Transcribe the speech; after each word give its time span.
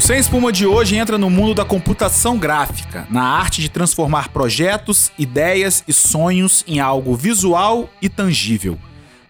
O 0.00 0.02
Sem 0.02 0.18
Espuma 0.18 0.50
de 0.50 0.64
hoje 0.64 0.96
entra 0.96 1.18
no 1.18 1.28
mundo 1.28 1.52
da 1.52 1.62
computação 1.62 2.38
gráfica, 2.38 3.06
na 3.10 3.22
arte 3.22 3.60
de 3.60 3.68
transformar 3.68 4.30
projetos, 4.30 5.12
ideias 5.18 5.84
e 5.86 5.92
sonhos 5.92 6.64
em 6.66 6.80
algo 6.80 7.14
visual 7.14 7.86
e 8.00 8.08
tangível. 8.08 8.78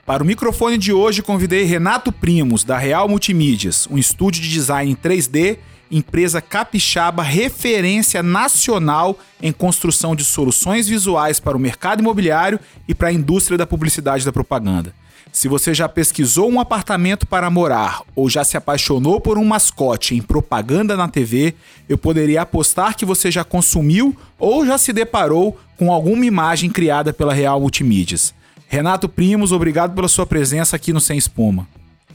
Para 0.06 0.22
o 0.22 0.26
microfone 0.26 0.78
de 0.78 0.92
hoje, 0.92 1.22
convidei 1.22 1.64
Renato 1.64 2.12
Primos, 2.12 2.62
da 2.62 2.78
Real 2.78 3.08
Multimídias, 3.08 3.88
um 3.90 3.98
estúdio 3.98 4.42
de 4.42 4.48
design 4.48 4.92
em 4.92 4.94
3D, 4.94 5.58
empresa 5.90 6.40
capixaba 6.40 7.24
referência 7.24 8.22
nacional 8.22 9.18
em 9.42 9.50
construção 9.50 10.14
de 10.14 10.24
soluções 10.24 10.86
visuais 10.86 11.40
para 11.40 11.56
o 11.56 11.60
mercado 11.60 11.98
imobiliário 11.98 12.60
e 12.86 12.94
para 12.94 13.08
a 13.08 13.12
indústria 13.12 13.58
da 13.58 13.66
publicidade 13.66 14.22
e 14.22 14.24
da 14.24 14.32
propaganda. 14.32 14.94
Se 15.32 15.48
você 15.48 15.72
já 15.72 15.88
pesquisou 15.88 16.50
um 16.50 16.60
apartamento 16.60 17.26
para 17.26 17.48
morar 17.48 18.02
ou 18.16 18.28
já 18.28 18.42
se 18.44 18.56
apaixonou 18.56 19.20
por 19.20 19.38
um 19.38 19.44
mascote 19.44 20.14
em 20.14 20.20
propaganda 20.20 20.96
na 20.96 21.08
TV, 21.08 21.54
eu 21.88 21.96
poderia 21.96 22.42
apostar 22.42 22.96
que 22.96 23.04
você 23.04 23.30
já 23.30 23.44
consumiu 23.44 24.16
ou 24.38 24.66
já 24.66 24.76
se 24.76 24.92
deparou 24.92 25.58
com 25.78 25.92
alguma 25.92 26.26
imagem 26.26 26.68
criada 26.68 27.12
pela 27.12 27.32
Real 27.32 27.60
Multimídias. 27.60 28.34
Renato 28.68 29.08
Primos, 29.08 29.52
obrigado 29.52 29.94
pela 29.94 30.08
sua 30.08 30.26
presença 30.26 30.76
aqui 30.76 30.92
no 30.92 31.00
Sem 31.00 31.16
Espuma. 31.16 31.66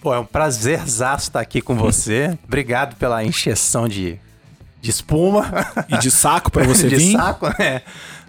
Pô, 0.02 0.14
é 0.14 0.20
um 0.20 0.26
prazerzaço 0.26 1.30
estar 1.30 1.40
aqui 1.40 1.62
com 1.62 1.76
você. 1.76 2.38
obrigado 2.46 2.96
pela 2.96 3.24
encheção 3.24 3.88
de, 3.88 4.20
de 4.82 4.90
espuma. 4.92 5.52
E 5.90 5.98
de 5.98 6.12
saco 6.12 6.52
para 6.52 6.64
você 6.64 6.88
de 6.90 6.96
vir. 6.96 7.06
De 7.08 7.12
saco, 7.14 7.48
né? 7.58 7.82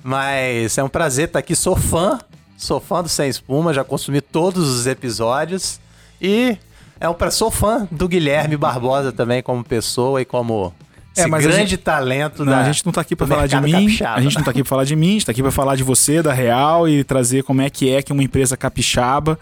Mas 0.02 0.78
é 0.78 0.82
um 0.82 0.88
prazer 0.88 1.26
estar 1.26 1.40
aqui. 1.40 1.54
Sou 1.54 1.76
fã, 1.76 2.18
sou 2.56 2.80
fã 2.80 3.02
do 3.02 3.08
Sem 3.08 3.28
Espuma, 3.28 3.74
já 3.74 3.84
consumi 3.84 4.20
todos 4.20 4.68
os 4.68 4.86
episódios. 4.86 5.80
E 6.20 6.56
é 7.00 7.08
um, 7.08 7.14
sou 7.30 7.50
fã 7.50 7.86
do 7.90 8.08
Guilherme 8.08 8.56
Barbosa 8.56 9.12
também 9.12 9.42
como 9.42 9.62
pessoa 9.62 10.20
e 10.20 10.24
como 10.24 10.72
é, 11.16 11.26
mas 11.26 11.42
grande 11.42 11.70
gente, 11.70 11.76
talento 11.78 12.44
não, 12.44 12.52
da, 12.52 12.60
A 12.60 12.64
gente 12.64 12.84
não 12.84 12.92
tá 12.92 13.00
aqui 13.00 13.16
para 13.16 13.26
falar 13.26 13.46
de 13.46 13.58
mim. 13.60 13.72
Capixaba. 13.72 14.18
A 14.18 14.20
gente 14.20 14.36
não 14.36 14.44
tá 14.44 14.50
aqui 14.50 14.62
para 14.62 14.68
falar 14.68 14.84
de 14.84 14.94
mim, 14.94 15.08
a 15.08 15.12
gente 15.12 15.26
tá 15.26 15.32
aqui 15.32 15.42
para 15.42 15.50
falar 15.50 15.74
de 15.74 15.82
você, 15.82 16.22
da 16.22 16.32
Real 16.32 16.86
e 16.86 17.02
trazer 17.02 17.42
como 17.42 17.62
é 17.62 17.70
que 17.70 17.90
é 17.90 18.02
que 18.02 18.12
uma 18.12 18.22
empresa 18.22 18.56
capixaba 18.56 19.38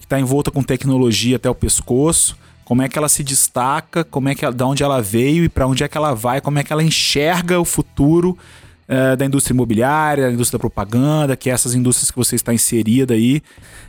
que 0.00 0.06
está 0.06 0.18
envolta 0.18 0.50
com 0.50 0.62
tecnologia 0.62 1.36
até 1.36 1.48
o 1.48 1.54
pescoço, 1.54 2.36
como 2.64 2.82
é 2.82 2.88
que 2.88 2.98
ela 2.98 3.08
se 3.08 3.22
destaca, 3.22 4.02
como 4.02 4.28
é 4.28 4.34
que 4.34 4.50
da 4.50 4.66
onde 4.66 4.82
ela 4.82 5.00
veio 5.00 5.44
e 5.44 5.48
para 5.48 5.66
onde 5.66 5.84
é 5.84 5.88
que 5.88 5.96
ela 5.96 6.14
vai, 6.14 6.40
como 6.40 6.58
é 6.58 6.64
que 6.64 6.72
ela 6.72 6.82
enxerga 6.82 7.60
o 7.60 7.64
futuro 7.64 8.36
é, 8.86 9.16
da 9.16 9.24
indústria 9.24 9.54
imobiliária, 9.54 10.26
da 10.26 10.32
indústria 10.32 10.58
da 10.58 10.60
propaganda, 10.60 11.36
que 11.36 11.50
é 11.50 11.52
essas 11.52 11.74
indústrias 11.74 12.10
que 12.10 12.16
você 12.16 12.36
está 12.36 12.52
inserida 12.52 13.14
aí. 13.14 13.42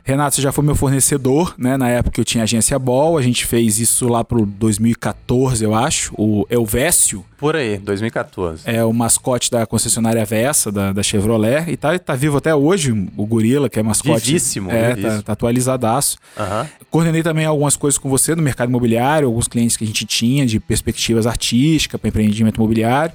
Renato, 0.04 0.36
você 0.36 0.42
já 0.42 0.52
foi 0.52 0.64
meu 0.64 0.76
fornecedor, 0.76 1.56
né? 1.58 1.78
Na 1.78 1.90
época 1.90 2.12
que 2.12 2.22
eu 2.22 2.26
tinha 2.26 2.44
agência 2.44 2.78
Ball, 2.78 3.18
a 3.18 3.22
gente 3.22 3.46
fez 3.46 3.80
isso 3.80 4.08
lá 4.08 4.24
pro 4.24 4.46
2014, 4.46 5.64
eu 5.64 5.74
acho. 5.74 6.14
O 6.16 6.46
Elvésio. 6.50 7.26
Por 7.38 7.56
aí, 7.56 7.78
2014. 7.80 8.62
É 8.66 8.84
o 8.84 8.94
mascote 8.94 9.50
da 9.50 9.66
concessionária 9.66 10.24
Vessa, 10.24 10.72
da, 10.72 10.94
da 10.94 11.04
Chevrolet. 11.04 11.70
E 11.70 11.76
tá, 11.76 11.98
tá 11.98 12.16
vivo 12.16 12.38
até 12.38 12.54
hoje, 12.54 12.92
o 13.18 13.26
Gorila, 13.26 13.68
que 13.68 13.80
é 13.80 13.84
mascote. 13.84 14.26
Vivíssimo. 14.26 14.72
É, 14.72 14.90
vivíssimo. 14.90 15.18
Tá, 15.18 15.24
tá 15.24 15.34
atualizadaço. 15.34 16.18
Uhum. 16.38 16.68
Coordenei 16.90 17.24
também 17.24 17.46
algumas 17.46 17.76
coisas 17.76 17.98
com 17.98 18.08
você 18.08 18.36
no 18.36 18.44
mercado 18.44 18.70
imobiliário, 18.70 19.28
alguns 19.28 19.48
clientes 19.48 19.76
que 19.76 19.84
a 19.84 19.88
gente 19.88 20.06
tinha 20.06 20.46
de 20.46 20.60
perspectivas 20.60 21.26
artísticas 21.26 22.00
para 22.00 22.08
empreendimento 22.08 22.58
imobiliário. 22.58 23.14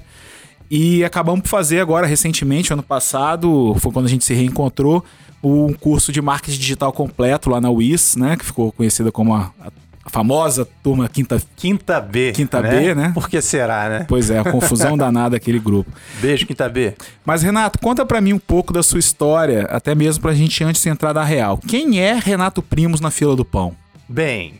E 0.71 1.03
acabamos 1.03 1.41
por 1.41 1.49
fazer 1.49 1.81
agora, 1.81 2.07
recentemente, 2.07 2.71
ano 2.71 2.81
passado, 2.81 3.75
foi 3.77 3.91
quando 3.91 4.05
a 4.05 4.09
gente 4.09 4.23
se 4.23 4.33
reencontrou, 4.33 5.03
um 5.43 5.73
curso 5.73 6.13
de 6.13 6.21
marketing 6.21 6.57
digital 6.57 6.93
completo 6.93 7.49
lá 7.49 7.59
na 7.59 7.69
UIS, 7.69 8.15
né? 8.15 8.37
Que 8.37 8.45
ficou 8.45 8.71
conhecida 8.71 9.11
como 9.11 9.33
a, 9.33 9.51
a 10.05 10.09
famosa 10.09 10.65
turma 10.81 11.09
Quinta, 11.09 11.41
Quinta 11.57 11.99
B. 11.99 12.31
Quinta 12.31 12.61
né? 12.61 12.69
B, 12.69 12.95
né? 12.95 13.11
Por 13.13 13.27
que 13.27 13.41
será, 13.41 13.89
né? 13.89 14.05
Pois 14.07 14.29
é, 14.29 14.39
a 14.39 14.49
confusão 14.49 14.95
danada 14.95 15.31
daquele 15.31 15.59
grupo. 15.59 15.91
Beijo, 16.21 16.47
Quinta 16.47 16.69
B. 16.69 16.93
Mas, 17.25 17.43
Renato, 17.43 17.77
conta 17.77 18.05
para 18.05 18.21
mim 18.21 18.31
um 18.31 18.39
pouco 18.39 18.71
da 18.71 18.81
sua 18.81 18.99
história, 18.99 19.63
até 19.63 19.93
mesmo 19.93 20.21
pra 20.21 20.33
gente 20.33 20.63
antes 20.63 20.81
de 20.81 20.87
entrar 20.87 21.13
na 21.13 21.25
real. 21.25 21.57
Quem 21.57 21.99
é 21.99 22.13
Renato 22.13 22.61
Primos 22.61 23.01
na 23.01 23.11
fila 23.11 23.35
do 23.35 23.43
pão? 23.43 23.75
Bem, 24.07 24.53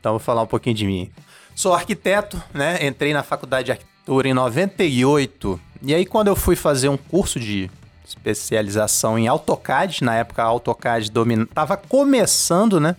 então 0.00 0.10
vou 0.10 0.18
falar 0.18 0.42
um 0.42 0.46
pouquinho 0.46 0.74
de 0.74 0.86
mim. 0.86 1.08
Sou 1.54 1.72
arquiteto, 1.72 2.42
né? 2.52 2.84
Entrei 2.84 3.12
na 3.12 3.22
faculdade 3.22 3.66
de 3.66 3.70
arquitetura 3.70 3.91
em 4.24 4.34
98. 4.34 5.60
E 5.82 5.94
aí, 5.94 6.06
quando 6.06 6.28
eu 6.28 6.36
fui 6.36 6.56
fazer 6.56 6.88
um 6.88 6.96
curso 6.96 7.38
de 7.38 7.70
especialização 8.06 9.18
em 9.18 9.28
AutoCAD, 9.28 10.04
na 10.04 10.14
época 10.16 10.42
a 10.42 10.46
AutoCAD 10.46 11.10
domina... 11.10 11.46
tava 11.46 11.76
começando, 11.76 12.78
né? 12.80 12.96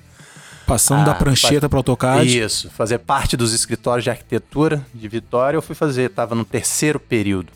Passando 0.66 1.02
ah, 1.02 1.06
da 1.06 1.14
prancheta 1.14 1.68
para 1.68 1.80
AutoCAD. 1.80 2.40
Isso, 2.40 2.70
fazer 2.70 3.00
parte 3.00 3.36
dos 3.36 3.54
escritórios 3.54 4.04
de 4.04 4.10
arquitetura 4.10 4.86
de 4.94 5.08
Vitória, 5.08 5.58
eu 5.58 5.62
fui 5.62 5.76
fazer, 5.76 6.10
tava 6.10 6.36
no 6.36 6.46
terceiro 6.46 7.00
período. 7.00 7.52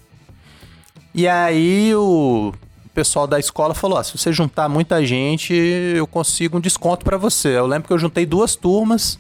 E 1.16 1.28
aí 1.28 1.96
o 1.96 2.54
pessoal 2.94 3.26
da 3.26 3.40
escola 3.40 3.74
falou: 3.74 3.98
ah, 3.98 4.04
se 4.04 4.16
você 4.18 4.32
juntar 4.34 4.68
muita 4.68 5.06
gente, 5.06 5.54
eu 5.54 6.06
consigo 6.06 6.58
um 6.58 6.62
desconto 6.62 7.06
para 7.06 7.18
você. 7.18 7.58
Eu 7.58 7.66
lembro 7.66 7.88
que 7.88 7.94
eu 7.94 8.00
juntei 8.00 8.26
duas 8.26 8.56
turmas 8.56 9.18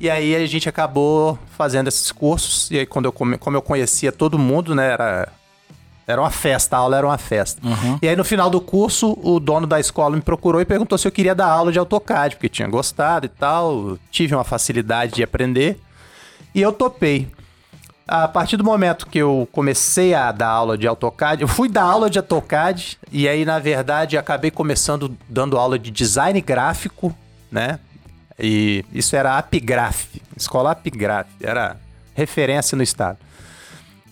e 0.00 0.08
aí 0.08 0.34
a 0.34 0.46
gente 0.46 0.66
acabou 0.66 1.38
fazendo 1.58 1.88
esses 1.88 2.10
cursos. 2.10 2.70
E 2.70 2.78
aí, 2.78 2.86
quando 2.86 3.04
eu, 3.04 3.12
como 3.12 3.56
eu 3.56 3.60
conhecia 3.60 4.10
todo 4.10 4.38
mundo, 4.38 4.74
né? 4.74 4.92
Era, 4.92 5.28
era 6.06 6.20
uma 6.20 6.30
festa, 6.30 6.74
a 6.74 6.78
aula 6.80 6.96
era 6.96 7.06
uma 7.06 7.18
festa. 7.18 7.60
Uhum. 7.62 7.98
E 8.00 8.08
aí, 8.08 8.16
no 8.16 8.24
final 8.24 8.48
do 8.48 8.62
curso, 8.62 9.16
o 9.22 9.38
dono 9.38 9.66
da 9.66 9.78
escola 9.78 10.16
me 10.16 10.22
procurou 10.22 10.58
e 10.60 10.64
perguntou 10.64 10.96
se 10.96 11.06
eu 11.06 11.12
queria 11.12 11.34
dar 11.34 11.48
aula 11.48 11.70
de 11.70 11.78
AutoCAD, 11.78 12.36
porque 12.36 12.48
tinha 12.48 12.66
gostado 12.66 13.26
e 13.26 13.28
tal. 13.28 13.98
Tive 14.10 14.34
uma 14.34 14.42
facilidade 14.42 15.12
de 15.12 15.22
aprender. 15.22 15.78
E 16.54 16.62
eu 16.62 16.72
topei. 16.72 17.28
A 18.08 18.26
partir 18.26 18.56
do 18.56 18.64
momento 18.64 19.06
que 19.06 19.18
eu 19.18 19.46
comecei 19.52 20.14
a 20.14 20.32
dar 20.32 20.48
aula 20.48 20.78
de 20.78 20.88
AutoCAD, 20.88 21.42
eu 21.42 21.48
fui 21.48 21.68
dar 21.68 21.84
aula 21.84 22.08
de 22.08 22.18
AutoCAD 22.18 22.98
e 23.12 23.28
aí, 23.28 23.44
na 23.44 23.58
verdade, 23.58 24.16
acabei 24.16 24.50
começando 24.50 25.16
dando 25.28 25.56
aula 25.56 25.78
de 25.78 25.90
design 25.90 26.40
gráfico, 26.40 27.14
né? 27.52 27.78
E 28.40 28.84
isso 28.92 29.14
era 29.14 29.36
Apigraf, 29.36 30.06
escola 30.36 30.70
Apigraf, 30.72 31.28
era 31.40 31.76
referência 32.14 32.76
no 32.76 32.82
estado. 32.82 33.18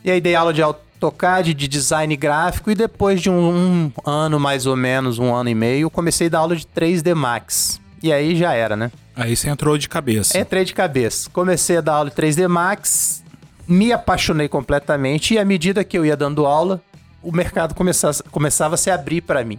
E 0.04 0.10
aí 0.10 0.20
dei 0.20 0.34
aula 0.34 0.52
de 0.52 0.62
AutoCAD, 0.62 1.54
de 1.54 1.66
design 1.66 2.14
gráfico 2.16 2.70
e 2.70 2.74
depois 2.74 3.20
de 3.20 3.30
um, 3.30 3.48
um 3.48 3.92
ano 4.04 4.38
mais 4.38 4.66
ou 4.66 4.76
menos, 4.76 5.18
um 5.18 5.34
ano 5.34 5.48
e 5.48 5.54
meio, 5.54 5.90
comecei 5.90 6.26
a 6.28 6.30
dar 6.30 6.38
aula 6.40 6.56
de 6.56 6.66
3D 6.66 7.14
Max. 7.14 7.80
E 8.02 8.12
aí 8.12 8.36
já 8.36 8.54
era, 8.54 8.76
né? 8.76 8.92
Aí 9.16 9.34
você 9.34 9.48
entrou 9.48 9.76
de 9.76 9.88
cabeça. 9.88 10.38
Entrei 10.38 10.64
de 10.64 10.72
cabeça. 10.72 11.28
Comecei 11.30 11.78
a 11.78 11.80
dar 11.80 11.94
aula 11.94 12.10
de 12.10 12.16
3D 12.16 12.46
Max, 12.46 13.24
me 13.66 13.92
apaixonei 13.92 14.48
completamente 14.48 15.34
e 15.34 15.38
à 15.38 15.44
medida 15.44 15.82
que 15.82 15.98
eu 15.98 16.06
ia 16.06 16.16
dando 16.16 16.46
aula, 16.46 16.80
o 17.22 17.32
mercado 17.32 17.74
começava, 17.74 18.22
começava 18.30 18.74
a 18.76 18.78
se 18.78 18.90
abrir 18.90 19.20
para 19.20 19.44
mim. 19.44 19.58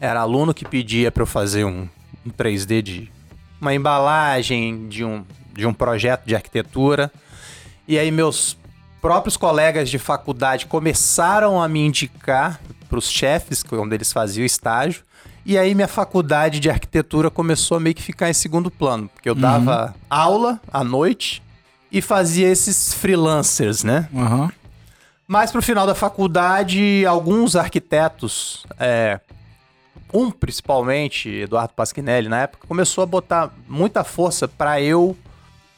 Era 0.00 0.20
aluno 0.20 0.54
que 0.54 0.64
pedia 0.64 1.10
para 1.10 1.22
eu 1.22 1.26
fazer 1.26 1.64
um, 1.64 1.88
um 2.24 2.30
3D 2.30 2.82
de 2.82 3.10
uma 3.62 3.72
embalagem 3.72 4.88
de 4.88 5.04
um, 5.04 5.24
de 5.54 5.64
um 5.64 5.72
projeto 5.72 6.26
de 6.26 6.34
arquitetura. 6.34 7.10
E 7.86 7.96
aí 7.96 8.10
meus 8.10 8.58
próprios 9.00 9.36
colegas 9.36 9.88
de 9.88 9.98
faculdade 9.98 10.66
começaram 10.66 11.62
a 11.62 11.68
me 11.68 11.80
indicar 11.80 12.60
para 12.88 12.98
os 12.98 13.08
chefes, 13.08 13.64
onde 13.72 13.94
eles 13.94 14.12
faziam 14.12 14.44
estágio. 14.44 15.04
E 15.46 15.56
aí 15.56 15.74
minha 15.74 15.88
faculdade 15.88 16.60
de 16.60 16.68
arquitetura 16.68 17.30
começou 17.30 17.76
a 17.76 17.80
meio 17.80 17.94
que 17.94 18.02
ficar 18.02 18.28
em 18.28 18.34
segundo 18.34 18.70
plano, 18.70 19.08
porque 19.08 19.28
eu 19.28 19.34
dava 19.34 19.86
uhum. 19.86 19.92
aula 20.10 20.60
à 20.72 20.84
noite 20.84 21.42
e 21.90 22.02
fazia 22.02 22.48
esses 22.48 22.92
freelancers, 22.92 23.84
né? 23.84 24.08
Uhum. 24.12 24.50
Mas 25.26 25.50
pro 25.50 25.62
final 25.62 25.86
da 25.86 25.94
faculdade, 25.94 27.06
alguns 27.06 27.56
arquitetos 27.56 28.66
é, 28.78 29.20
um 30.12 30.30
principalmente, 30.30 31.28
Eduardo 31.28 31.72
Pasquinelli, 31.74 32.28
na 32.28 32.42
época, 32.42 32.66
começou 32.66 33.02
a 33.02 33.06
botar 33.06 33.50
muita 33.68 34.04
força 34.04 34.46
para 34.46 34.80
eu 34.80 35.16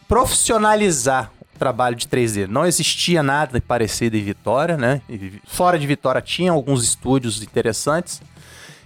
profissionalizar 0.09 1.31
o 1.55 1.59
trabalho 1.59 1.95
de 1.97 2.07
3D. 2.07 2.47
Não 2.47 2.67
existia 2.67 3.23
nada 3.23 3.61
parecido 3.61 4.17
em 4.17 4.23
Vitória, 4.23 4.77
né? 4.77 5.01
Fora 5.47 5.79
de 5.79 5.87
Vitória 5.87 6.21
tinha 6.21 6.53
alguns 6.53 6.83
estúdios 6.83 7.43
interessantes. 7.43 8.21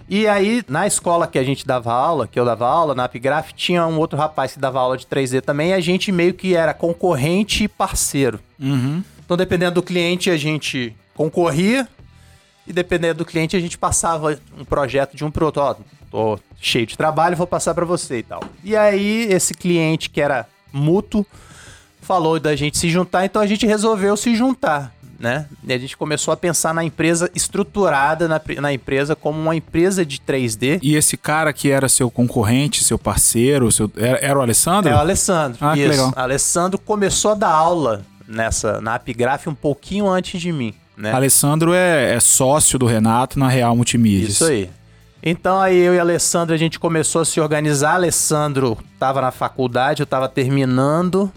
E 0.07 0.27
aí, 0.27 0.63
na 0.67 0.87
escola 0.87 1.27
que 1.27 1.37
a 1.37 1.43
gente 1.43 1.67
dava 1.67 1.93
aula, 1.93 2.27
que 2.27 2.39
eu 2.39 2.43
dava 2.43 2.67
aula, 2.67 2.95
na 2.95 3.03
Apigraf, 3.03 3.53
tinha 3.53 3.85
um 3.85 3.99
outro 3.99 4.17
rapaz 4.17 4.53
que 4.53 4.59
dava 4.59 4.79
aula 4.79 4.97
de 4.97 5.05
3D 5.05 5.41
também, 5.41 5.69
e 5.69 5.73
a 5.73 5.79
gente 5.79 6.11
meio 6.11 6.33
que 6.33 6.55
era 6.55 6.73
concorrente 6.73 7.63
e 7.63 7.67
parceiro. 7.67 8.39
Uhum. 8.59 9.03
Então, 9.23 9.37
dependendo 9.37 9.75
do 9.75 9.83
cliente, 9.83 10.31
a 10.31 10.37
gente 10.37 10.95
concorria, 11.13 11.87
e 12.69 12.73
dependendo 12.73 13.19
do 13.19 13.25
cliente, 13.25 13.57
a 13.57 13.59
gente 13.59 13.77
passava 13.77 14.39
um 14.57 14.63
projeto 14.63 15.17
de 15.17 15.25
um 15.25 15.31
pro 15.31 15.45
outro. 15.45 15.61
Ó, 15.63 15.73
tô 16.11 16.39
cheio 16.61 16.85
de 16.85 16.95
trabalho, 16.95 17.35
vou 17.35 17.47
passar 17.47 17.73
para 17.73 17.85
você 17.85 18.19
e 18.19 18.23
tal. 18.23 18.43
E 18.63 18.75
aí, 18.75 19.27
esse 19.31 19.53
cliente 19.53 20.09
que 20.09 20.21
era 20.21 20.47
mútuo 20.71 21.25
falou 22.01 22.39
da 22.39 22.55
gente 22.55 22.77
se 22.77 22.89
juntar, 22.89 23.25
então 23.25 23.41
a 23.41 23.47
gente 23.47 23.65
resolveu 23.65 24.15
se 24.15 24.35
juntar. 24.35 24.93
né? 25.19 25.47
E 25.67 25.73
a 25.73 25.77
gente 25.77 25.97
começou 25.97 26.33
a 26.33 26.37
pensar 26.37 26.73
na 26.73 26.83
empresa 26.83 27.29
estruturada 27.35 28.27
na, 28.27 28.41
na 28.61 28.71
empresa 28.71 29.15
como 29.15 29.37
uma 29.39 29.55
empresa 29.55 30.05
de 30.05 30.17
3D. 30.19 30.79
E 30.81 30.95
esse 30.95 31.17
cara 31.17 31.51
que 31.51 31.69
era 31.69 31.89
seu 31.89 32.09
concorrente, 32.09 32.83
seu 32.83 32.97
parceiro, 32.97 33.69
seu, 33.71 33.91
era, 33.97 34.17
era 34.19 34.39
o 34.39 34.41
Alessandro? 34.41 34.89
É 34.89 34.95
o 34.95 34.99
Alessandro. 34.99 35.57
Ah, 35.59 35.73
que 35.73 35.81
isso. 35.81 35.89
legal. 35.89 36.13
Alessandro 36.15 36.79
começou 36.79 37.31
a 37.31 37.35
dar 37.35 37.51
aula 37.51 38.05
nessa 38.27 38.79
na 38.79 38.95
Apgraph 38.95 39.47
um 39.47 39.55
pouquinho 39.55 40.07
antes 40.07 40.39
de 40.39 40.51
mim, 40.53 40.73
né? 40.99 41.13
Alessandro 41.13 41.73
é, 41.73 42.13
é 42.13 42.19
sócio 42.19 42.77
do 42.77 42.85
Renato 42.85 43.39
na 43.39 43.47
Real 43.47 43.73
Multimídia. 43.75 44.27
Isso 44.27 44.43
aí. 44.43 44.69
Então 45.23 45.59
aí 45.59 45.77
eu 45.77 45.95
e 45.95 45.99
Alessandro 45.99 46.53
a 46.53 46.57
gente 46.57 46.77
começou 46.77 47.21
a 47.21 47.25
se 47.25 47.39
organizar. 47.39 47.95
Alessandro 47.95 48.77
estava 48.93 49.21
na 49.21 49.31
faculdade, 49.31 50.01
eu 50.01 50.03
estava 50.03 50.27
terminando. 50.27 51.31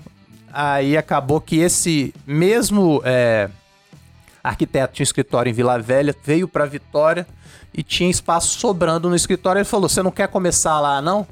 Aí 0.52 0.96
acabou 0.96 1.40
que 1.40 1.58
esse 1.58 2.12
mesmo 2.26 3.00
é, 3.04 3.48
arquiteto 4.42 4.94
tinha 4.94 5.04
um 5.04 5.04
escritório 5.04 5.48
em 5.48 5.52
Vila 5.52 5.78
Velha, 5.78 6.14
veio 6.24 6.48
para 6.48 6.66
Vitória 6.66 7.26
e 7.72 7.82
tinha 7.82 8.10
espaço 8.10 8.58
sobrando 8.58 9.08
no 9.08 9.16
escritório. 9.16 9.60
Ele 9.60 9.64
falou: 9.64 9.88
"Você 9.88 10.02
não 10.02 10.10
quer 10.10 10.28
começar 10.28 10.78
lá, 10.80 11.00
não?" 11.00 11.26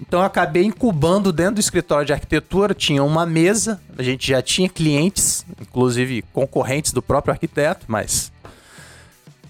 Então 0.00 0.20
eu 0.20 0.26
acabei 0.26 0.64
incubando 0.64 1.32
dentro 1.32 1.56
do 1.56 1.60
escritório 1.60 2.06
de 2.06 2.12
arquitetura, 2.12 2.74
tinha 2.74 3.04
uma 3.04 3.26
mesa, 3.26 3.80
a 3.98 4.02
gente 4.02 4.28
já 4.28 4.40
tinha 4.40 4.68
clientes, 4.68 5.44
inclusive 5.60 6.22
concorrentes 6.32 6.92
do 6.92 7.02
próprio 7.02 7.32
arquiteto, 7.32 7.84
mas 7.86 8.32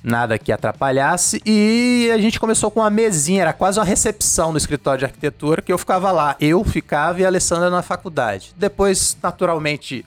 nada 0.02 0.38
que 0.38 0.50
atrapalhasse. 0.50 1.40
E 1.46 2.10
a 2.12 2.18
gente 2.18 2.40
começou 2.40 2.70
com 2.70 2.80
uma 2.80 2.90
mesinha, 2.90 3.42
era 3.42 3.52
quase 3.52 3.78
uma 3.78 3.84
recepção 3.84 4.50
no 4.50 4.58
escritório 4.58 5.00
de 5.00 5.04
arquitetura, 5.04 5.62
que 5.62 5.72
eu 5.72 5.78
ficava 5.78 6.10
lá. 6.10 6.36
Eu 6.40 6.64
ficava 6.64 7.20
e 7.20 7.24
a 7.24 7.28
Alessandra 7.28 7.70
na 7.70 7.82
faculdade. 7.82 8.52
Depois, 8.56 9.16
naturalmente, 9.22 10.04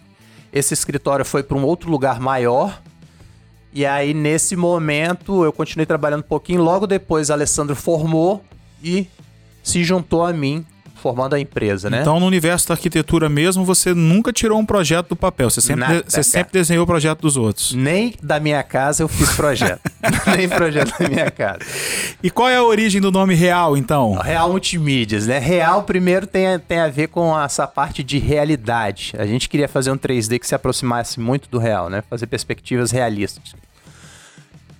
esse 0.51 0.73
escritório 0.73 1.23
foi 1.23 1.43
para 1.43 1.57
um 1.57 1.63
outro 1.63 1.89
lugar 1.89 2.19
maior. 2.19 2.81
E 3.71 3.85
aí, 3.85 4.13
nesse 4.13 4.55
momento, 4.55 5.43
eu 5.43 5.53
continuei 5.53 5.85
trabalhando 5.85 6.19
um 6.19 6.27
pouquinho. 6.27 6.61
Logo 6.61 6.85
depois, 6.85 7.31
Alessandro 7.31 7.75
formou 7.75 8.43
e 8.83 9.07
se 9.63 9.83
juntou 9.83 10.25
a 10.25 10.33
mim, 10.33 10.65
formando 11.03 11.33
a 11.33 11.39
empresa, 11.39 11.89
né? 11.89 11.99
Então, 11.99 12.17
no 12.17 12.25
universo 12.25 12.69
da 12.69 12.75
arquitetura 12.75 13.27
mesmo, 13.27 13.65
você 13.65 13.93
nunca 13.93 14.31
tirou 14.31 14.57
um 14.57 14.65
projeto 14.65 15.09
do 15.09 15.15
papel. 15.17 15.49
Você 15.49 15.59
sempre, 15.59 15.81
Nada, 15.81 16.03
você 16.07 16.23
sempre 16.23 16.53
desenhou 16.53 16.85
o 16.85 16.87
projeto 16.87 17.19
dos 17.19 17.35
outros. 17.35 17.73
Nem 17.73 18.13
da 18.23 18.39
minha 18.39 18.63
casa 18.63 19.03
eu 19.03 19.09
fiz 19.09 19.35
projeto. 19.35 19.81
Nem 20.37 20.47
projeto 20.47 20.97
da 20.97 21.09
minha 21.09 21.29
casa. 21.29 21.59
E 22.21 22.29
qual 22.29 22.47
é 22.47 22.55
a 22.55 22.63
origem 22.63 23.01
do 23.01 23.11
nome 23.11 23.35
real, 23.35 23.75
então? 23.75 24.13
Real 24.13 24.49
Multimídias, 24.49 25.27
né? 25.27 25.39
Real, 25.39 25.83
primeiro, 25.83 26.25
tem 26.25 26.47
a, 26.47 26.59
tem 26.59 26.79
a 26.79 26.87
ver 26.87 27.07
com 27.07 27.37
essa 27.37 27.67
parte 27.67 28.01
de 28.01 28.17
realidade. 28.17 29.13
A 29.17 29.25
gente 29.25 29.49
queria 29.49 29.67
fazer 29.67 29.91
um 29.91 29.97
3D 29.97 30.39
que 30.39 30.47
se 30.47 30.55
aproximasse 30.55 31.19
muito 31.19 31.49
do 31.49 31.57
real, 31.57 31.89
né? 31.89 32.01
Fazer 32.09 32.27
perspectivas 32.27 32.91
realistas. 32.91 33.53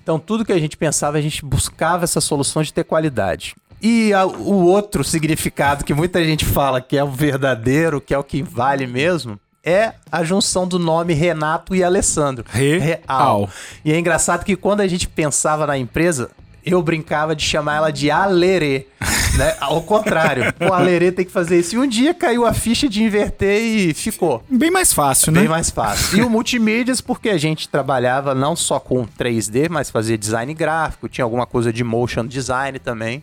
Então, 0.04 0.20
tudo 0.20 0.44
que 0.44 0.52
a 0.52 0.60
gente 0.60 0.76
pensava, 0.76 1.18
a 1.18 1.22
gente 1.22 1.46
buscava 1.46 2.04
essa 2.04 2.20
solução 2.20 2.62
de 2.62 2.74
ter 2.74 2.84
qualidade. 2.84 3.56
E 3.84 4.14
a- 4.14 4.26
o 4.26 4.66
outro 4.66 5.04
significado 5.04 5.84
que 5.84 5.94
muita 5.94 6.24
gente 6.24 6.46
fala 6.46 6.80
que 6.80 6.98
é 6.98 7.04
o 7.04 7.12
verdadeiro, 7.12 8.00
que 8.00 8.14
é 8.14 8.18
o 8.18 8.24
que 8.24 8.42
vale 8.42 8.88
mesmo, 8.88 9.38
é 9.62 9.92
a 10.12 10.24
junção 10.24 10.66
do 10.66 10.80
nome 10.80 11.14
Renato 11.14 11.76
e 11.76 11.84
Alessandro. 11.84 12.46
Real. 12.50 13.50
E 13.84 13.92
é 13.92 14.00
engraçado 14.00 14.46
que 14.46 14.56
quando 14.56 14.80
a 14.82 14.88
gente 14.88 15.08
pensava 15.08 15.68
na 15.68 15.78
empresa, 15.78 16.32
eu 16.66 16.82
brincava 16.82 17.36
de 17.36 17.44
chamar 17.44 17.76
ela 17.76 17.92
de 17.92 18.10
Alerê, 18.10 18.88
né? 19.38 19.56
Ao 19.60 19.82
contrário, 19.82 20.54
o 20.62 20.72
Alerê 20.74 21.12
tem 21.12 21.26
que 21.26 21.32
fazer 21.32 21.60
isso. 21.60 21.76
E 21.76 21.78
um 21.78 21.86
dia 21.88 22.14
caiu 22.14 22.46
a 22.46 22.54
ficha 22.54 22.88
de 22.88 23.04
inverter 23.04 23.62
e 23.62 23.94
ficou. 23.94 24.42
Bem 24.50 24.72
mais 24.72 24.94
fácil, 24.94 25.32
né? 25.34 25.42
Bem 25.42 25.50
mais 25.50 25.70
fácil. 25.70 26.20
E 26.20 26.22
o 26.22 26.30
multimídias, 26.30 27.02
porque 27.02 27.28
a 27.30 27.38
gente 27.38 27.68
trabalhava 27.68 28.34
não 28.34 28.56
só 28.56 28.80
com 28.80 29.06
3D, 29.06 29.68
mas 29.70 29.90
fazia 29.90 30.18
design 30.18 30.54
gráfico, 30.54 31.10
tinha 31.10 31.26
alguma 31.26 31.46
coisa 31.46 31.72
de 31.74 31.84
motion 31.84 32.26
design 32.26 32.80
também. 32.80 33.22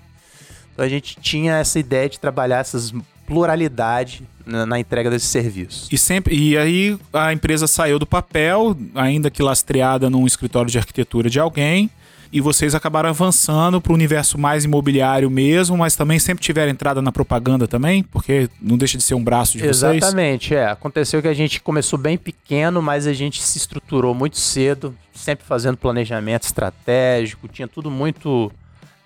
Então 0.81 0.87
a 0.87 0.89
gente 0.89 1.15
tinha 1.21 1.59
essa 1.59 1.79
ideia 1.79 2.09
de 2.09 2.19
trabalhar 2.19 2.61
essas 2.61 2.91
pluralidade 3.27 4.23
na, 4.47 4.65
na 4.65 4.81
entrega 4.81 5.11
desses 5.11 5.29
serviços. 5.29 5.87
E 5.93 5.99
sempre 5.99 6.35
e 6.35 6.57
aí 6.57 6.99
a 7.13 7.35
empresa 7.35 7.67
saiu 7.67 7.99
do 7.99 8.07
papel, 8.07 8.75
ainda 8.95 9.31
que 9.31 9.43
lastreada 9.43 10.09
num 10.09 10.27
escritório 10.27 10.71
de 10.71 10.79
arquitetura 10.79 11.29
de 11.29 11.39
alguém, 11.39 11.91
e 12.33 12.41
vocês 12.41 12.75
acabaram 12.75 13.11
avançando 13.11 13.79
para 13.79 13.93
o 13.93 13.95
universo 13.95 14.39
mais 14.39 14.65
imobiliário 14.65 15.29
mesmo, 15.29 15.77
mas 15.77 15.97
também 15.97 16.19
sempre 16.19 16.43
tiveram 16.43 16.73
entrada 16.73 17.03
na 17.03 17.13
propaganda 17.13 17.69
também, 17.69 18.03
porque 18.03 18.49
não 18.59 18.79
deixa 18.79 18.97
de 18.97 19.05
ser 19.05 19.15
um 19.15 19.23
braço 19.23 19.59
de 19.59 19.59
vocês. 19.59 19.83
Exatamente, 19.83 20.55
é. 20.55 20.67
Aconteceu 20.67 21.21
que 21.21 21.29
a 21.29 21.35
gente 21.35 21.61
começou 21.61 21.99
bem 21.99 22.17
pequeno, 22.17 22.81
mas 22.81 23.07
a 23.07 23.13
gente 23.13 23.43
se 23.43 23.59
estruturou 23.59 24.15
muito 24.15 24.39
cedo, 24.39 24.97
sempre 25.13 25.45
fazendo 25.45 25.77
planejamento 25.77 26.45
estratégico, 26.45 27.49
tinha 27.49 27.69
tudo 27.69 27.91
muito 27.91 28.51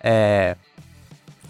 é, 0.01 0.55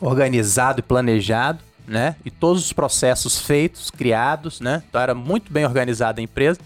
organizado 0.05 0.81
e 0.81 0.83
planejado, 0.83 1.61
né? 1.87 2.17
E 2.25 2.31
todos 2.31 2.65
os 2.65 2.73
processos 2.73 3.41
feitos, 3.41 3.91
criados, 3.91 4.61
né? 4.61 4.83
Então 4.89 5.01
era 5.01 5.15
muito 5.15 5.53
bem 5.53 5.65
organizada 5.65 6.21
a 6.21 6.25
empresa. 6.25 6.61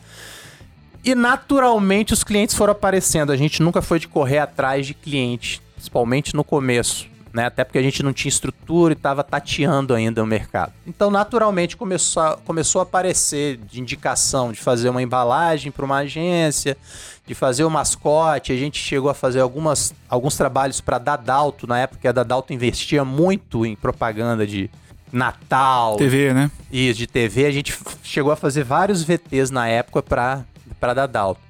E 1.05 1.15
naturalmente 1.15 2.13
os 2.13 2.25
clientes 2.25 2.55
foram 2.55 2.73
aparecendo. 2.73 3.31
A 3.31 3.37
gente 3.37 3.63
nunca 3.63 3.81
foi 3.81 3.99
de 3.99 4.09
correr 4.09 4.39
atrás 4.39 4.87
de 4.87 4.95
cliente, 4.95 5.63
principalmente 5.75 6.35
no 6.35 6.43
começo, 6.43 7.07
né? 7.33 7.47
Até 7.47 7.65
porque 7.65 7.79
a 7.79 7.83
gente 7.83 8.03
não 8.03 8.13
tinha 8.13 8.29
estrutura 8.29 8.93
e 8.93 8.97
estava 8.97 9.23
tateando 9.23 9.95
ainda 9.95 10.23
o 10.23 10.27
mercado. 10.27 10.73
Então, 10.87 11.11
naturalmente 11.11 11.77
começou 11.77 12.23
a, 12.23 12.37
começou 12.37 12.81
a 12.81 12.83
aparecer 12.83 13.57
de 13.59 13.81
indicação 13.81 14.53
de 14.53 14.61
fazer 14.61 14.89
uma 14.89 15.03
embalagem 15.03 15.71
para 15.71 15.85
uma 15.85 15.99
agência, 15.99 16.77
de 17.27 17.35
fazer 17.35 17.65
o 17.65 17.71
mascote. 17.71 18.53
A 18.53 18.57
gente 18.57 18.79
chegou 18.79 19.11
a 19.11 19.15
fazer 19.15 19.41
algumas, 19.41 19.95
alguns 20.09 20.37
trabalhos 20.37 20.81
para 20.81 20.97
a 20.97 21.01
Dadalto 21.01 21.67
na 21.67 21.79
época. 21.79 22.09
A 22.09 22.13
Dadalto 22.13 22.53
investia 22.53 23.05
muito 23.05 23.65
em 23.65 23.77
propaganda 23.77 24.47
de 24.47 24.71
Natal, 25.13 25.97
TV, 25.97 26.35
né? 26.35 26.51
isso, 26.71 26.99
de 26.99 27.07
TV, 27.07 27.47
a 27.47 27.51
gente 27.51 27.75
chegou 28.03 28.31
a 28.31 28.37
fazer 28.37 28.63
vários 28.63 29.03
VTs 29.03 29.51
na 29.51 29.67
época 29.67 30.03
pra, 30.03 30.45
pra 30.79 30.93
Dadalto. 30.93 31.48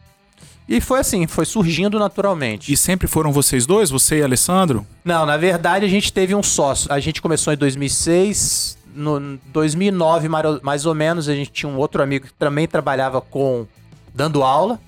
E 0.68 0.80
foi 0.80 1.00
assim, 1.00 1.26
foi 1.26 1.46
surgindo 1.46 1.98
naturalmente. 1.98 2.70
E 2.72 2.76
sempre 2.76 3.06
foram 3.08 3.32
vocês 3.32 3.64
dois, 3.64 3.88
você 3.88 4.18
e 4.18 4.22
Alessandro? 4.22 4.86
Não, 5.04 5.24
na 5.24 5.36
verdade 5.38 5.84
a 5.86 5.88
gente 5.88 6.12
teve 6.12 6.34
um 6.34 6.42
sócio. 6.42 6.92
A 6.92 7.00
gente 7.00 7.22
começou 7.22 7.52
em 7.52 7.56
2006, 7.56 8.76
no 8.94 9.18
em 9.18 9.40
2009 9.52 10.28
maro- 10.28 10.60
mais 10.62 10.84
ou 10.84 10.94
menos, 10.94 11.28
a 11.28 11.34
gente 11.34 11.50
tinha 11.50 11.70
um 11.70 11.78
outro 11.78 12.02
amigo 12.02 12.26
que 12.26 12.34
também 12.34 12.66
trabalhava 12.68 13.20
com 13.20 13.66
dando 14.14 14.42
aula. 14.42 14.78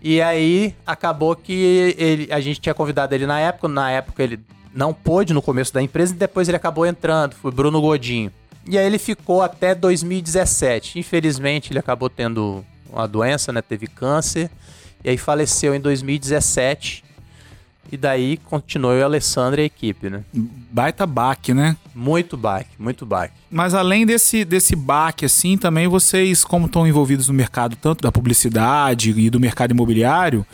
E 0.00 0.22
aí 0.22 0.72
acabou 0.86 1.34
que 1.34 1.94
ele, 1.98 2.28
a 2.32 2.38
gente 2.38 2.60
tinha 2.60 2.72
convidado 2.74 3.12
ele 3.14 3.26
na 3.26 3.40
época, 3.40 3.66
na 3.66 3.90
época 3.90 4.22
ele 4.22 4.38
não 4.72 4.94
pôde 4.94 5.32
no 5.34 5.42
começo 5.42 5.74
da 5.74 5.82
empresa 5.82 6.14
e 6.14 6.16
depois 6.16 6.46
ele 6.46 6.56
acabou 6.56 6.86
entrando, 6.86 7.34
foi 7.34 7.50
Bruno 7.50 7.80
Godinho. 7.80 8.30
E 8.64 8.78
aí 8.78 8.86
ele 8.86 8.98
ficou 8.98 9.42
até 9.42 9.74
2017. 9.74 11.00
Infelizmente 11.00 11.72
ele 11.72 11.80
acabou 11.80 12.08
tendo 12.08 12.64
uma 12.92 13.06
doença, 13.06 13.52
né, 13.52 13.62
teve 13.62 13.86
câncer 13.86 14.50
e 15.04 15.10
aí 15.10 15.18
faleceu 15.18 15.74
em 15.74 15.80
2017. 15.80 17.04
E 17.90 17.96
daí 17.96 18.36
continuou 18.36 18.92
eu 18.92 19.00
e 19.00 19.02
a 19.02 19.06
Alessandra 19.06 19.62
e 19.62 19.64
a 19.64 19.66
equipe, 19.66 20.10
né? 20.10 20.22
Baita 20.70 21.06
baque, 21.06 21.54
né? 21.54 21.74
Muito 21.94 22.36
baque, 22.36 22.68
muito 22.78 23.06
baque. 23.06 23.32
Mas 23.50 23.72
além 23.72 24.04
desse, 24.04 24.44
desse 24.44 24.76
baque, 24.76 25.24
assim, 25.24 25.56
também 25.56 25.88
vocês, 25.88 26.44
como 26.44 26.66
estão 26.66 26.86
envolvidos 26.86 27.28
no 27.28 27.34
mercado 27.34 27.76
tanto 27.76 28.02
da 28.02 28.12
publicidade 28.12 29.18
e 29.18 29.30
do 29.30 29.40
mercado 29.40 29.70
imobiliário, 29.70 30.44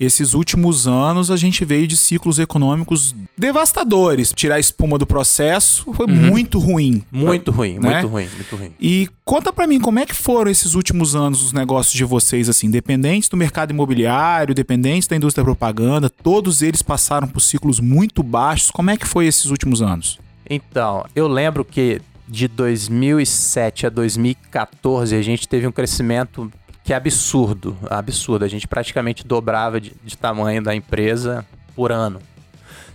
esses 0.00 0.32
últimos 0.32 0.88
anos 0.88 1.30
a 1.30 1.36
gente 1.36 1.62
veio 1.62 1.86
de 1.86 1.94
ciclos 1.94 2.38
econômicos 2.38 3.14
devastadores. 3.36 4.32
Tirar 4.34 4.54
a 4.54 4.58
espuma 4.58 4.96
do 4.96 5.06
processo 5.06 5.84
foi 5.92 6.06
muito 6.06 6.58
ruim. 6.58 7.04
Muito 7.12 7.50
ruim, 7.50 7.78
Né? 7.78 8.00
muito 8.00 8.08
ruim, 8.08 8.28
muito 8.34 8.56
ruim. 8.56 8.72
E 8.80 9.08
conta 9.24 9.52
pra 9.52 9.66
mim 9.66 9.78
como 9.78 9.98
é 9.98 10.06
que 10.06 10.14
foram 10.14 10.50
esses 10.50 10.74
últimos 10.74 11.14
anos 11.14 11.42
os 11.44 11.52
negócios 11.52 11.94
de 11.94 12.04
vocês, 12.04 12.48
assim, 12.48 12.66
independentes 12.68 13.28
do 13.28 13.36
mercado 13.36 13.72
imobiliário, 13.72 14.54
dependentes 14.54 15.06
da 15.06 15.16
indústria 15.16 15.42
da 15.44 15.46
propaganda, 15.46 16.08
todos 16.08 16.62
eles 16.62 16.80
passaram 16.80 17.28
por 17.28 17.40
ciclos 17.40 17.78
muito 17.78 18.22
baixos. 18.22 18.70
Como 18.70 18.88
é 18.90 18.96
que 18.96 19.06
foi 19.06 19.26
esses 19.26 19.46
últimos 19.46 19.82
anos? 19.82 20.18
Então, 20.48 21.04
eu 21.14 21.28
lembro 21.28 21.64
que 21.64 22.00
de 22.26 22.46
2007 22.46 23.86
a 23.86 23.90
2014 23.90 25.14
a 25.16 25.22
gente 25.22 25.48
teve 25.48 25.66
um 25.66 25.72
crescimento 25.72 26.50
que 26.90 26.94
é 26.94 26.96
absurdo, 26.96 27.78
absurdo. 27.88 28.44
A 28.44 28.48
gente 28.48 28.66
praticamente 28.66 29.24
dobrava 29.24 29.80
de, 29.80 29.92
de 30.04 30.18
tamanho 30.18 30.60
da 30.60 30.74
empresa 30.74 31.46
por 31.76 31.92
ano. 31.92 32.20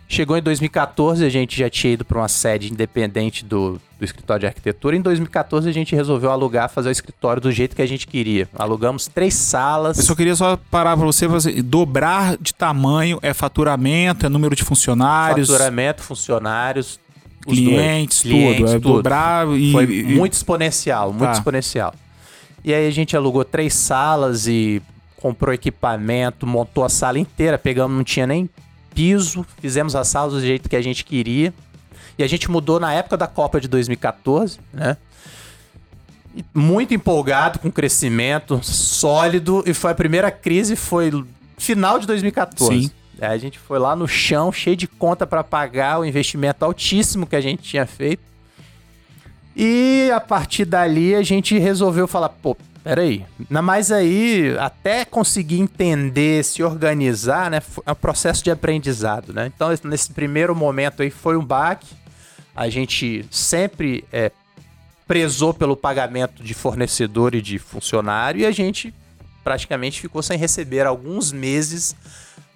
Chegou 0.06 0.38
em 0.38 0.42
2014, 0.42 1.24
a 1.24 1.30
gente 1.30 1.58
já 1.58 1.70
tinha 1.70 1.94
ido 1.94 2.04
para 2.04 2.18
uma 2.20 2.28
sede 2.28 2.70
independente 2.70 3.46
do, 3.46 3.80
do 3.98 4.04
escritório 4.04 4.42
de 4.42 4.48
arquitetura. 4.48 4.98
Em 4.98 5.02
2014, 5.02 5.70
a 5.70 5.72
gente 5.72 5.96
resolveu 5.96 6.30
alugar, 6.30 6.70
fazer 6.70 6.90
o 6.90 6.92
escritório 6.92 7.42
do 7.42 7.50
jeito 7.54 7.74
que 7.74 7.82
a 7.82 7.86
gente 7.86 8.06
queria. 8.06 8.50
Alugamos 8.54 9.08
três 9.08 9.34
salas. 9.34 9.98
Eu 9.98 10.04
só 10.04 10.14
queria 10.14 10.36
só 10.36 10.60
parar 10.70 10.98
pra 10.98 11.06
você, 11.06 11.30
fazer, 11.30 11.62
dobrar 11.62 12.36
de 12.36 12.54
tamanho 12.54 13.18
é 13.22 13.34
faturamento, 13.34 14.26
é 14.26 14.30
número 14.30 14.58
de 14.58 14.64
funcionários, 14.66 15.48
Faturamento, 15.48 16.04
funcionários, 16.04 17.00
os 17.48 17.58
clientes, 17.58 18.24
dois. 18.24 18.36
Clientes, 18.36 18.74
tudo. 18.74 18.76
É 18.76 18.80
dobrar 18.80 19.48
e, 19.58 19.72
Foi 19.72 19.88
muito 20.04 20.34
exponencial, 20.34 21.14
muito 21.14 21.28
Tá. 21.28 21.32
exponencial. 21.32 21.94
E 22.66 22.74
aí 22.74 22.88
a 22.88 22.92
gente 22.92 23.16
alugou 23.16 23.46
três 23.46 23.76
salas 23.76 24.48
e 24.48 24.82
comprou 25.18 25.54
equipamento, 25.54 26.48
montou 26.48 26.84
a 26.84 26.90
sala 26.90 27.20
inteira, 27.20 27.60
pegamos, 27.60 27.96
não 27.96 28.04
tinha 28.04 28.26
nem 28.26 28.50
piso, 28.92 29.46
fizemos 29.62 29.96
a 29.96 30.04
sala 30.04 30.32
do 30.32 30.42
jeito 30.42 30.68
que 30.68 30.76
a 30.76 30.82
gente 30.82 31.06
queria. 31.06 31.54
E 32.18 32.24
a 32.24 32.28
gente 32.28 32.50
mudou 32.50 32.80
na 32.80 32.92
época 32.92 33.18
da 33.18 33.28
Copa 33.28 33.62
de 33.62 33.68
2014, 33.68 34.60
né? 34.74 34.98
muito 36.56 36.92
empolgado 36.92 37.60
com 37.60 37.68
o 37.68 37.72
crescimento 37.72 38.60
sólido 38.64 39.64
e 39.68 39.74
foi 39.74 39.92
a 39.92 39.96
primeira 39.96 40.32
crise 40.32 40.76
foi 40.76 41.12
final 41.58 42.00
de 42.00 42.08
2014. 42.08 42.82
Sim. 42.82 42.92
A 43.22 43.38
gente 43.38 43.60
foi 43.60 43.78
lá 43.78 43.96
no 43.96 44.08
chão, 44.08 44.52
cheio 44.52 44.76
de 44.76 44.88
conta 44.88 45.28
para 45.28 45.44
pagar 45.44 46.00
o 46.00 46.06
investimento 46.06 46.66
altíssimo 46.66 47.28
que 47.28 47.36
a 47.36 47.42
gente 47.42 47.62
tinha 47.62 47.86
feito. 47.86 48.24
E 49.56 50.12
a 50.14 50.20
partir 50.20 50.66
dali 50.66 51.16
a 51.16 51.24
gente 51.24 51.58
resolveu 51.58 52.08
falar, 52.08 52.30
pô, 52.30 52.58
peraí. 52.84 53.26
Mas 53.50 53.92
aí, 53.92 54.56
até 54.60 55.06
conseguir 55.06 55.60
entender, 55.60 56.44
se 56.44 56.62
organizar, 56.62 57.50
né? 57.50 57.62
É 57.86 57.92
um 57.92 57.96
processo 57.96 58.44
de 58.44 58.52
aprendizado, 58.52 59.34
né? 59.34 59.52
Então, 59.54 59.70
nesse 59.84 60.12
primeiro 60.12 60.54
momento 60.54 61.02
aí 61.02 61.10
foi 61.10 61.38
um 61.38 61.46
baque. 61.46 61.96
A 62.56 62.70
gente 62.70 63.26
sempre 63.32 64.04
é, 64.12 64.32
prezou 65.08 65.54
pelo 65.54 65.76
pagamento 65.76 66.44
de 66.44 66.54
fornecedor 66.54 67.34
e 67.34 67.42
de 67.42 67.58
funcionário 67.58 68.42
e 68.42 68.46
a 68.46 68.52
gente 68.52 68.94
praticamente 69.44 70.02
ficou 70.02 70.24
sem 70.24 70.38
receber 70.38 70.86
alguns 70.86 71.32
meses 71.32 71.96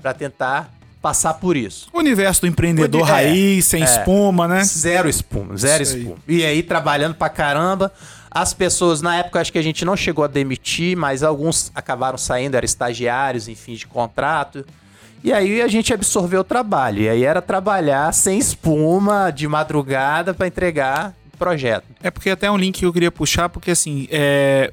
para 0.01 0.13
tentar 0.13 0.74
passar 1.01 1.36
por 1.36 1.56
isso. 1.56 1.88
O 1.94 2.00
universo 2.00 2.41
do 2.41 2.48
empreendedor 2.48 3.01
é, 3.01 3.12
raiz, 3.12 3.65
sem 3.65 3.82
é, 3.82 3.86
espuma, 3.86 4.48
né? 4.48 4.63
Zero 4.63 5.10
espuma, 5.10 5.56
zero 5.58 5.84
isso 5.84 5.98
espuma. 5.98 6.18
Aí. 6.27 6.38
E 6.38 6.46
aí 6.46 6.63
trabalhando 6.63 7.15
pra 7.15 7.29
caramba. 7.29 7.91
As 8.32 8.53
pessoas, 8.53 9.01
na 9.01 9.15
época, 9.15 9.41
acho 9.41 9.51
que 9.51 9.58
a 9.58 9.62
gente 9.62 9.84
não 9.84 9.98
chegou 9.98 10.24
a 10.24 10.27
demitir, 10.27 10.96
mas 10.96 11.24
alguns 11.24 11.72
acabaram 11.74 12.18
saindo, 12.18 12.56
eram 12.56 12.65
estagiários 12.65 13.48
em 13.48 13.56
fim 13.56 13.74
de 13.74 13.88
contrato. 13.88 14.63
E 15.24 15.34
aí 15.34 15.62
a 15.62 15.68
gente 15.68 15.94
absorveu 15.94 16.41
o 16.41 16.44
trabalho. 16.44 17.01
E 17.01 17.10
aí 17.10 17.24
era 17.24 17.41
trabalhar 17.41 18.13
sem 18.13 18.38
espuma, 18.38 19.32
de 19.32 19.48
madrugada, 19.48 20.34
para 20.34 20.48
entregar 20.48 21.15
projeto. 21.39 21.86
É 22.03 22.12
porque 22.12 22.29
até 22.29 22.51
um 22.51 22.58
link 22.58 22.79
que 22.79 22.86
eu 22.86 22.94
queria 22.94 23.12
puxar, 23.12 23.50
porque 23.50 23.72
assim, 23.72 24.08
é, 24.12 24.72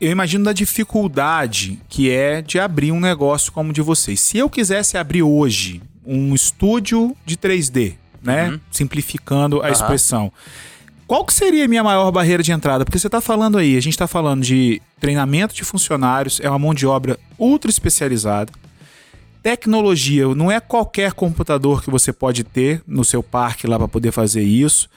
eu 0.00 0.10
imagino 0.10 0.44
da 0.44 0.52
dificuldade 0.52 1.78
que 1.88 2.10
é 2.10 2.40
de 2.40 2.58
abrir 2.58 2.92
um 2.92 3.00
negócio 3.00 3.52
como 3.52 3.70
o 3.70 3.72
de 3.72 3.82
vocês. 3.82 4.20
Se 4.20 4.38
eu 4.38 4.48
quisesse 4.48 4.96
abrir 4.96 5.22
hoje 5.22 5.82
um 6.04 6.34
estúdio 6.34 7.16
de 7.26 7.36
3D, 7.36 7.94
né? 8.22 8.50
Uhum. 8.50 8.60
Simplificando 8.70 9.60
a 9.60 9.66
uhum. 9.66 9.72
expressão. 9.72 10.32
Qual 11.06 11.24
que 11.24 11.32
seria 11.32 11.64
a 11.64 11.68
minha 11.68 11.84
maior 11.84 12.10
barreira 12.10 12.42
de 12.42 12.50
entrada? 12.50 12.84
Porque 12.84 12.98
você 12.98 13.06
está 13.06 13.20
falando 13.20 13.58
aí, 13.58 13.76
a 13.76 13.80
gente 13.80 13.92
está 13.92 14.08
falando 14.08 14.42
de 14.42 14.82
treinamento 14.98 15.54
de 15.54 15.62
funcionários, 15.62 16.40
é 16.40 16.48
uma 16.48 16.58
mão 16.58 16.74
de 16.74 16.86
obra 16.86 17.18
ultra 17.38 17.70
especializada. 17.70 18.52
Tecnologia, 19.42 20.26
não 20.34 20.50
é 20.50 20.58
qualquer 20.58 21.12
computador 21.12 21.80
que 21.80 21.90
você 21.90 22.12
pode 22.12 22.42
ter 22.42 22.82
no 22.86 23.04
seu 23.04 23.22
parque 23.22 23.68
lá 23.68 23.78
para 23.78 23.86
poder 23.86 24.10
fazer 24.10 24.42
isso 24.42 24.88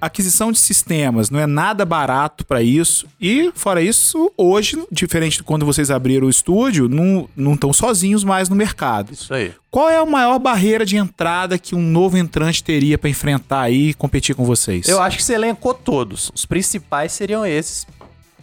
aquisição 0.00 0.50
de 0.50 0.58
sistemas 0.58 1.30
não 1.30 1.38
é 1.38 1.46
nada 1.46 1.84
barato 1.84 2.44
para 2.46 2.62
isso. 2.62 3.06
E, 3.20 3.52
fora 3.54 3.82
isso, 3.82 4.32
hoje, 4.36 4.82
diferente 4.90 5.38
de 5.38 5.42
quando 5.42 5.66
vocês 5.66 5.90
abriram 5.90 6.26
o 6.26 6.30
estúdio, 6.30 6.88
não 6.88 7.54
estão 7.54 7.72
sozinhos 7.72 8.24
mais 8.24 8.48
no 8.48 8.56
mercado. 8.56 9.12
Isso 9.12 9.32
aí. 9.32 9.52
Qual 9.70 9.88
é 9.88 9.96
a 9.96 10.06
maior 10.06 10.38
barreira 10.38 10.86
de 10.86 10.96
entrada 10.96 11.58
que 11.58 11.74
um 11.74 11.82
novo 11.82 12.16
entrante 12.16 12.62
teria 12.62 12.96
para 12.96 13.10
enfrentar 13.10 13.62
aí 13.62 13.90
e 13.90 13.94
competir 13.94 14.34
com 14.34 14.44
vocês? 14.44 14.86
Eu 14.86 15.02
acho 15.02 15.16
que 15.16 15.24
você 15.24 15.34
elencou 15.34 15.74
todos. 15.74 16.30
Os 16.34 16.46
principais 16.46 17.12
seriam 17.12 17.44
esses. 17.44 17.86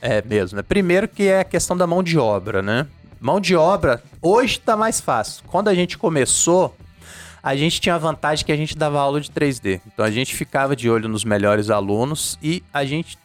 É 0.01 0.21
mesmo, 0.21 0.57
né? 0.57 0.63
Primeiro 0.63 1.07
que 1.07 1.23
é 1.23 1.39
a 1.39 1.43
questão 1.45 1.77
da 1.77 1.87
mão 1.87 2.03
de 2.03 2.17
obra, 2.17 2.61
né? 2.61 2.87
Mão 3.19 3.39
de 3.39 3.55
obra, 3.55 4.03
hoje 4.21 4.53
está 4.57 4.75
mais 4.75 4.99
fácil. 4.99 5.43
Quando 5.47 5.67
a 5.67 5.75
gente 5.75 5.97
começou, 5.97 6.75
a 7.43 7.55
gente 7.55 7.81
tinha 7.81 7.95
a 7.95 7.97
vantagem 7.97 8.45
que 8.45 8.51
a 8.51 8.55
gente 8.55 8.77
dava 8.77 8.99
aula 8.99 9.19
de 9.19 9.29
3D. 9.31 9.81
Então 9.87 10.05
a 10.05 10.11
gente 10.11 10.35
ficava 10.35 10.75
de 10.75 10.89
olho 10.89 11.09
nos 11.09 11.23
melhores 11.23 11.69
alunos 11.69 12.37
e 12.41 12.63
a 12.73 12.85
gente 12.85 13.17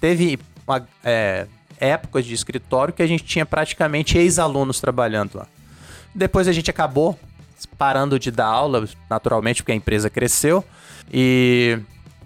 teve 0.00 0.38
uma, 0.66 0.86
é, 1.02 1.46
épocas 1.80 2.24
de 2.24 2.34
escritório 2.34 2.94
que 2.94 3.02
a 3.02 3.06
gente 3.06 3.24
tinha 3.24 3.44
praticamente 3.44 4.16
ex-alunos 4.16 4.80
trabalhando 4.80 5.36
lá. 5.36 5.46
Depois 6.14 6.48
a 6.48 6.52
gente 6.52 6.70
acabou 6.70 7.18
parando 7.76 8.18
de 8.18 8.30
dar 8.30 8.46
aula, 8.46 8.88
naturalmente, 9.10 9.62
porque 9.62 9.72
a 9.72 9.74
empresa 9.74 10.08
cresceu. 10.08 10.64
E 11.12 11.78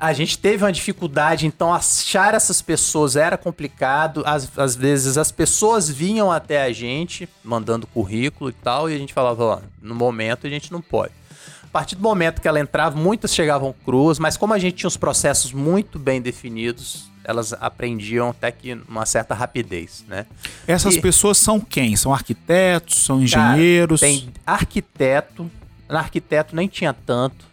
a 0.02 0.12
gente 0.12 0.37
teve 0.37 0.64
uma 0.64 0.73
dificuldade, 0.73 1.47
então 1.47 1.73
achar 1.73 2.35
essas 2.35 2.61
pessoas 2.61 3.14
era 3.14 3.38
complicado. 3.38 4.25
Às, 4.26 4.50
às 4.59 4.75
vezes 4.75 5.16
as 5.16 5.30
pessoas 5.30 5.88
vinham 5.88 6.32
até 6.32 6.64
a 6.64 6.73
gente 6.73 7.28
mandando 7.44 7.87
currículo 7.87 8.50
e 8.50 8.52
tal, 8.52 8.90
e 8.90 8.97
a 8.97 8.99
gente 8.99 9.14
falava, 9.14 9.44
ó, 9.44 9.61
no 9.80 9.94
momento 9.94 10.44
a 10.44 10.50
gente 10.50 10.73
não 10.73 10.80
pode. 10.80 11.12
A 11.62 11.68
partir 11.68 11.94
do 11.94 12.02
momento 12.02 12.42
que 12.42 12.49
ela 12.49 12.59
entrava, 12.59 12.99
muitas 12.99 13.32
chegavam 13.32 13.73
cruas, 13.85 14.18
mas 14.18 14.37
como 14.37 14.52
a 14.52 14.59
gente 14.59 14.75
tinha 14.78 14.88
os 14.88 14.97
processos 14.97 15.52
muito 15.52 16.00
bem 16.00 16.21
definidos, 16.21 17.09
elas 17.23 17.52
aprendiam 17.52 18.30
até 18.30 18.50
que 18.50 18.76
uma 18.88 19.06
certa 19.06 19.35
rapidez, 19.35 20.04
né? 20.09 20.26
Essas 20.66 20.97
e, 20.97 21.00
pessoas 21.00 21.38
são 21.38 21.61
quem? 21.61 21.94
São 21.94 22.12
arquitetos, 22.12 23.04
são 23.04 23.23
engenheiros? 23.23 24.00
Cara, 24.00 24.12
tem 24.12 24.28
arquiteto, 24.44 25.49
na 25.88 26.00
arquiteto 26.00 26.56
nem 26.56 26.66
tinha 26.66 26.92
tanto 26.92 27.51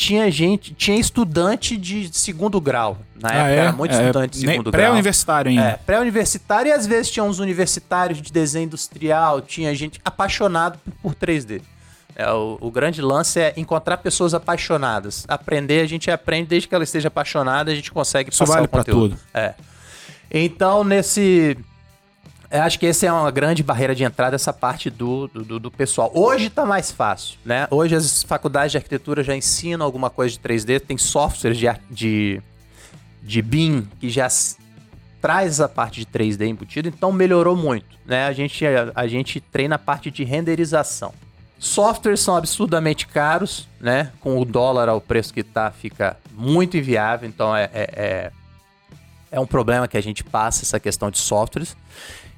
tinha 0.00 0.30
gente, 0.30 0.72
tinha 0.72 0.98
estudante 0.98 1.76
de 1.76 2.08
segundo 2.16 2.58
grau. 2.58 2.96
Na 3.20 3.28
ah, 3.28 3.34
época 3.34 3.50
é? 3.50 3.56
era 3.56 3.72
muito 3.72 3.94
é, 3.94 4.00
estudante 4.00 4.32
de 4.32 4.38
segundo 4.38 4.70
grau. 4.70 4.80
Pré-universitário 4.80 5.50
ainda. 5.50 5.62
É, 5.62 5.72
pré-universitário 5.76 6.70
e 6.70 6.72
às 6.72 6.86
vezes 6.86 7.10
tinha 7.10 7.22
uns 7.22 7.38
universitários 7.38 8.22
de 8.22 8.32
desenho 8.32 8.64
industrial, 8.64 9.42
tinha 9.42 9.74
gente 9.74 10.00
apaixonado 10.02 10.78
por, 11.02 11.14
3D. 11.14 11.60
É, 12.16 12.32
o, 12.32 12.56
o, 12.62 12.70
grande 12.70 13.02
lance 13.02 13.38
é 13.40 13.52
encontrar 13.58 13.98
pessoas 13.98 14.32
apaixonadas. 14.32 15.26
Aprender, 15.28 15.82
a 15.82 15.86
gente 15.86 16.10
aprende 16.10 16.48
desde 16.48 16.66
que 16.66 16.74
ela 16.74 16.84
esteja 16.84 17.08
apaixonada, 17.08 17.70
a 17.70 17.74
gente 17.74 17.92
consegue 17.92 18.30
Isso 18.30 18.38
passar 18.38 18.54
vale 18.54 18.64
o 18.64 18.68
conteúdo. 18.70 19.16
Tudo. 19.16 19.20
É. 19.34 19.52
Então, 20.30 20.82
nesse 20.82 21.58
eu 22.50 22.62
acho 22.62 22.78
que 22.78 22.86
essa 22.86 23.06
é 23.06 23.12
uma 23.12 23.30
grande 23.30 23.62
barreira 23.62 23.94
de 23.94 24.02
entrada, 24.02 24.34
essa 24.34 24.52
parte 24.52 24.90
do, 24.90 25.28
do, 25.28 25.60
do 25.60 25.70
pessoal. 25.70 26.10
Hoje 26.14 26.46
está 26.46 26.66
mais 26.66 26.90
fácil, 26.90 27.38
né? 27.44 27.68
Hoje 27.70 27.94
as 27.94 28.22
faculdades 28.22 28.72
de 28.72 28.78
arquitetura 28.78 29.22
já 29.22 29.36
ensinam 29.36 29.86
alguma 29.86 30.10
coisa 30.10 30.34
de 30.34 30.40
3D, 30.40 30.80
tem 30.80 30.98
softwares 30.98 31.56
de, 31.56 31.66
de, 31.90 32.42
de 33.22 33.42
BIM 33.42 33.86
que 34.00 34.10
já 34.10 34.26
traz 35.20 35.60
a 35.60 35.68
parte 35.68 36.00
de 36.00 36.06
3D 36.06 36.46
embutido, 36.48 36.88
então 36.88 37.12
melhorou 37.12 37.54
muito, 37.54 37.96
né? 38.04 38.26
A 38.26 38.32
gente, 38.32 38.66
a, 38.66 38.90
a 38.94 39.06
gente 39.06 39.40
treina 39.40 39.76
a 39.76 39.78
parte 39.78 40.10
de 40.10 40.24
renderização. 40.24 41.12
Softwares 41.58 42.20
são 42.20 42.36
absurdamente 42.36 43.06
caros, 43.06 43.68
né? 43.78 44.10
Com 44.18 44.40
o 44.40 44.44
dólar 44.44 44.88
ao 44.88 45.00
preço 45.00 45.32
que 45.32 45.42
tá, 45.42 45.70
fica 45.70 46.16
muito 46.32 46.76
inviável, 46.76 47.28
então 47.28 47.54
é, 47.54 47.64
é, 47.72 47.90
é, 47.94 48.32
é 49.30 49.38
um 49.38 49.46
problema 49.46 49.86
que 49.86 49.96
a 49.96 50.02
gente 50.02 50.24
passa 50.24 50.64
essa 50.64 50.80
questão 50.80 51.10
de 51.10 51.18
softwares. 51.18 51.76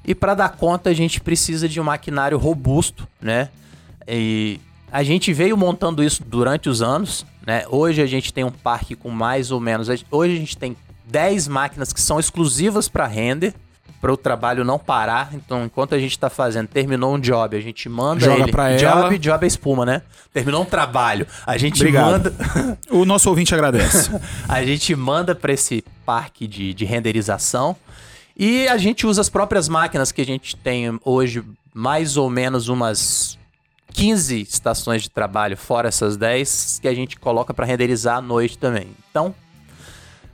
E 0.05 0.13
para 0.13 0.33
dar 0.33 0.49
conta, 0.49 0.89
a 0.89 0.93
gente 0.93 1.21
precisa 1.21 1.67
de 1.67 1.79
um 1.79 1.83
maquinário 1.83 2.37
robusto, 2.37 3.07
né? 3.21 3.49
E 4.07 4.59
a 4.91 5.01
gente 5.01 5.31
veio 5.33 5.57
montando 5.57 6.03
isso 6.03 6.23
durante 6.23 6.69
os 6.69 6.81
anos, 6.81 7.25
né? 7.45 7.65
Hoje 7.69 8.01
a 8.01 8.05
gente 8.05 8.33
tem 8.33 8.43
um 8.43 8.51
parque 8.51 8.95
com 8.95 9.09
mais 9.09 9.49
ou 9.49 9.59
menos. 9.59 9.87
Hoje 10.11 10.33
a 10.35 10.37
gente 10.37 10.57
tem 10.57 10.75
10 11.05 11.47
máquinas 11.47 11.93
que 11.93 12.01
são 12.01 12.19
exclusivas 12.19 12.89
para 12.89 13.07
render, 13.07 13.53
para 14.01 14.11
o 14.11 14.17
trabalho 14.17 14.65
não 14.65 14.77
parar. 14.77 15.29
Então, 15.33 15.63
enquanto 15.63 15.95
a 15.95 15.99
gente 15.99 16.11
está 16.11 16.29
fazendo, 16.29 16.67
terminou 16.67 17.15
um 17.15 17.19
job, 17.19 17.55
a 17.55 17.61
gente 17.61 17.87
manda 17.87 18.25
Joga 18.25 18.43
ele. 18.43 18.51
Pra 18.51 18.75
job, 18.75 18.85
ela. 18.85 19.17
job 19.17 19.43
é 19.43 19.47
espuma, 19.47 19.85
né? 19.85 20.01
Terminou 20.33 20.63
um 20.63 20.65
trabalho, 20.65 21.25
a 21.45 21.57
gente 21.57 21.81
Obrigado. 21.81 22.11
manda. 22.11 22.33
o 22.91 23.05
nosso 23.05 23.29
ouvinte 23.29 23.53
agradece. 23.55 24.11
a 24.49 24.63
gente 24.65 24.93
manda 24.95 25.33
para 25.33 25.53
esse 25.53 25.83
parque 26.05 26.47
de, 26.47 26.73
de 26.73 26.85
renderização. 26.85 27.75
E 28.35 28.67
a 28.67 28.77
gente 28.77 29.05
usa 29.05 29.21
as 29.21 29.29
próprias 29.29 29.69
máquinas 29.69 30.11
que 30.11 30.21
a 30.21 30.25
gente 30.25 30.55
tem 30.55 30.99
hoje, 31.03 31.43
mais 31.73 32.17
ou 32.17 32.29
menos 32.29 32.67
umas 32.67 33.37
15 33.93 34.41
estações 34.41 35.03
de 35.03 35.09
trabalho, 35.09 35.55
fora 35.55 35.87
essas 35.87 36.17
10, 36.17 36.79
que 36.81 36.87
a 36.87 36.93
gente 36.93 37.17
coloca 37.17 37.53
para 37.53 37.65
renderizar 37.65 38.17
à 38.17 38.21
noite 38.21 38.57
também. 38.57 38.87
Então, 39.09 39.35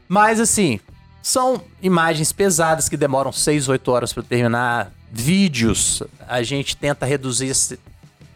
mas 0.08 0.40
assim, 0.40 0.80
são 1.22 1.62
imagens 1.82 2.32
pesadas 2.32 2.88
que 2.88 2.98
demoram 2.98 3.32
6, 3.32 3.68
8 3.68 3.92
horas 3.92 4.14
para 4.14 4.24
terminar. 4.24 4.92
Vídeos, 5.12 6.04
a 6.28 6.44
gente 6.44 6.78
tenta 6.78 7.06
reduzir 7.06 7.48
esse 7.48 7.80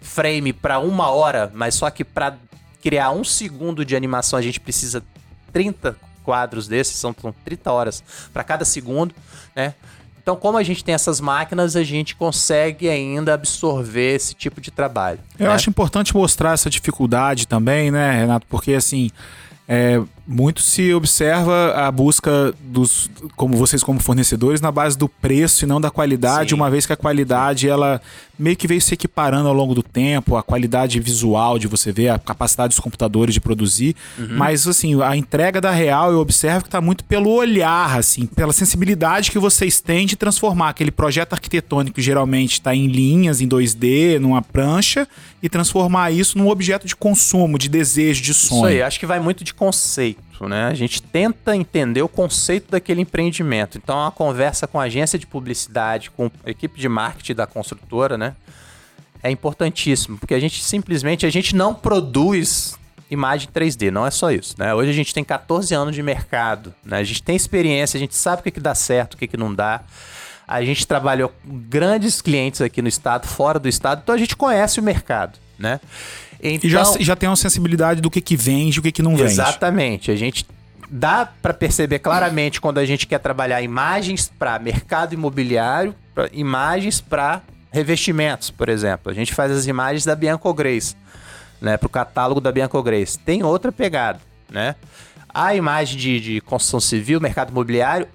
frame 0.02 0.52
para 0.52 0.80
uma 0.80 1.10
hora, 1.10 1.52
mas 1.54 1.76
só 1.76 1.90
que 1.90 2.04
para 2.04 2.36
criar 2.82 3.12
um 3.12 3.24
segundo 3.24 3.86
de 3.86 3.96
animação 3.96 4.38
a 4.38 4.42
gente 4.42 4.60
precisa 4.60 5.04
30 5.52 5.96
quadros 6.24 6.68
desses, 6.68 6.96
são, 6.96 7.16
são 7.20 7.34
30 7.46 7.72
horas 7.72 8.04
para 8.32 8.44
cada 8.44 8.66
segundo, 8.66 9.14
né? 9.56 9.74
Então, 10.24 10.38
como 10.38 10.58
a 10.58 10.64
gente 10.64 10.86
tem 10.86 10.96
essas 10.96 11.20
máquinas, 11.20 11.76
a 11.76 11.84
gente 11.84 12.16
consegue 12.16 12.88
ainda 12.88 13.34
absorver 13.34 14.16
esse 14.16 14.34
tipo 14.34 14.62
de 14.62 14.72
trabalho. 14.72 15.20
Eu 15.38 15.48
né? 15.48 15.54
acho 15.54 15.70
importante 15.70 16.16
mostrar 16.16 16.54
essa 16.54 16.70
dificuldade 16.70 17.46
também, 17.46 17.92
né, 17.92 18.22
Renato? 18.22 18.48
Porque 18.48 18.74
assim, 18.74 19.12
é, 19.68 20.02
muito 20.26 20.62
se 20.62 20.94
observa 20.94 21.74
a 21.76 21.92
busca 21.92 22.54
dos, 22.62 23.10
como 23.36 23.58
vocês 23.58 23.84
como 23.84 24.00
fornecedores, 24.00 24.62
na 24.62 24.72
base 24.72 24.98
do 24.98 25.10
preço 25.10 25.66
e 25.66 25.68
não 25.68 25.82
da 25.82 25.92
qualidade, 25.92 26.52
Sim. 26.52 26.56
uma 26.56 26.70
vez 26.70 26.86
que 26.86 26.94
a 26.94 26.98
qualidade 26.98 27.68
ela 27.68 28.02
meio 28.38 28.56
que 28.56 28.68
veio 28.68 28.82
se 28.82 28.94
equiparando 28.94 29.48
ao 29.48 29.54
longo 29.54 29.76
do 29.76 29.84
tempo, 29.84 30.36
a 30.36 30.44
qualidade 30.44 31.00
visual 31.00 31.60
de 31.60 31.68
você 31.68 31.92
ver, 31.92 32.10
a 32.10 32.18
capacidade 32.18 32.70
dos 32.70 32.80
computadores 32.80 33.34
de 33.34 33.40
produzir, 33.40 33.96
uhum. 34.18 34.30
mas 34.32 34.68
assim, 34.68 35.02
a 35.02 35.16
entrega 35.16 35.62
da 35.62 35.72
real 35.72 36.12
eu 36.12 36.20
observo 36.20 36.62
que 36.62 36.68
está 36.68 36.82
muito 36.82 37.04
pelo 37.04 37.30
olhar, 37.30 37.98
assim, 37.98 38.26
pela 38.26 38.52
sensibilidade 38.52 39.30
que 39.30 39.38
vocês 39.38 39.80
têm 39.80 40.06
de 40.06 40.16
transformar 40.16 40.70
aquele 40.70 40.92
projeto 40.92 41.34
arquitetônico 41.34 41.96
que 41.96 42.02
geralmente 42.02 42.54
está 42.54 42.76
em 42.76 42.88
linhas, 42.88 43.40
em 43.40 43.48
2D, 43.48 44.20
numa 44.20 44.42
prancha, 44.42 45.08
e 45.42 45.50
transformar 45.50 46.12
isso 46.12 46.38
num 46.38 46.50
objeto 46.50 46.88
de 46.88 46.96
consumo, 46.96 47.60
de 47.60 47.70
desejo, 47.70 48.22
de 48.22 48.34
sonho. 48.34 48.60
Isso 48.60 48.66
aí, 48.66 48.82
acho 48.82 49.00
que 49.00 49.06
vai 49.06 49.20
muito 49.20 49.44
de 49.44 49.54
conceito, 49.54 50.13
né? 50.48 50.66
A 50.66 50.74
gente 50.74 51.02
tenta 51.02 51.56
entender 51.56 52.02
o 52.02 52.08
conceito 52.08 52.72
daquele 52.72 53.02
empreendimento. 53.02 53.78
Então, 53.78 53.98
uma 53.98 54.12
conversa 54.12 54.68
com 54.68 54.80
a 54.80 54.84
agência 54.84 55.18
de 55.18 55.28
publicidade, 55.28 56.12
com 56.12 56.30
a 56.46 56.50
equipe 56.50 56.80
de 56.80 56.90
marketing 56.90 57.36
da 57.36 57.48
construtora, 57.48 58.18
né? 58.18 58.36
É 59.22 59.32
importantíssimo, 59.32 60.18
porque 60.18 60.34
a 60.34 60.40
gente 60.40 60.64
simplesmente 60.64 61.26
a 61.26 61.30
gente 61.30 61.56
não 61.56 61.74
produz 61.74 62.78
imagem 63.10 63.50
3D, 63.54 63.90
não 63.92 64.06
é 64.06 64.12
só 64.12 64.32
isso, 64.32 64.56
né? 64.58 64.74
Hoje 64.74 64.90
a 64.90 64.94
gente 64.94 65.14
tem 65.14 65.24
14 65.24 65.74
anos 65.74 65.96
de 65.96 66.04
mercado, 66.04 66.74
né? 66.84 66.98
A 66.98 67.04
gente 67.04 67.24
tem 67.24 67.36
experiência, 67.36 67.98
a 67.98 68.00
gente 68.00 68.16
sabe 68.16 68.42
o 68.42 68.44
que, 68.44 68.52
que 68.52 68.60
dá 68.60 68.76
certo, 68.76 69.14
o 69.14 69.18
que, 69.18 69.28
que 69.28 69.38
não 69.38 69.54
dá. 69.54 69.82
A 70.48 70.64
gente 70.64 70.86
trabalhou 70.86 71.30
com 71.30 71.58
grandes 71.70 72.22
clientes 72.22 72.60
aqui 72.62 72.82
no 72.82 72.88
estado, 72.88 73.28
fora 73.28 73.60
do 73.60 73.70
estado, 73.70 74.02
então 74.04 74.14
a 74.14 74.18
gente 74.18 74.36
conhece 74.36 74.80
o 74.80 74.84
mercado, 74.84 75.40
né? 75.58 75.80
Então, 76.42 76.68
e 76.68 76.72
já, 76.72 76.82
então 76.82 76.98
já 77.00 77.16
tem 77.16 77.30
uma 77.30 77.36
sensibilidade 77.36 78.02
do 78.02 78.10
que, 78.10 78.20
que 78.20 78.36
vende 78.36 78.78
e 78.78 78.80
o 78.80 78.84
que, 78.84 78.92
que 78.92 79.02
não 79.02 79.16
vende. 79.16 79.32
Exatamente. 79.32 80.12
A 80.12 80.16
gente 80.16 80.46
dá 80.90 81.26
para 81.26 81.54
perceber 81.54 82.00
claramente 82.00 82.60
quando 82.62 82.78
a 82.78 82.86
gente 82.86 83.08
quer 83.08 83.20
trabalhar 83.20 83.62
imagens 83.62 84.32
para 84.38 84.60
mercado 84.60 85.14
imobiliário, 85.14 85.96
pra 86.14 86.30
imagens 86.34 87.02
para 87.02 87.42
revestimentos, 87.72 88.52
por 88.52 88.70
exemplo. 88.70 89.12
A 89.12 89.16
gente 89.16 89.34
faz 89.34 89.52
as 89.52 89.66
imagens 89.66 90.06
da 90.06 90.16
Bianco 90.16 90.54
Grace, 90.54 90.96
né, 91.60 91.78
para 91.78 91.88
o 91.88 91.90
catálogo 91.90 92.40
da 92.40 92.52
Bianco 92.52 92.82
Grace. 92.84 93.18
Tem 93.18 93.42
outra 93.42 93.72
pegada, 93.72 94.20
né? 94.50 94.76
A 95.34 95.56
imagem 95.56 95.98
de, 95.98 96.20
de 96.20 96.42
construção 96.42 96.80
civil, 96.80 97.20
mercado 97.20 97.50
imobiliário, 97.50 98.08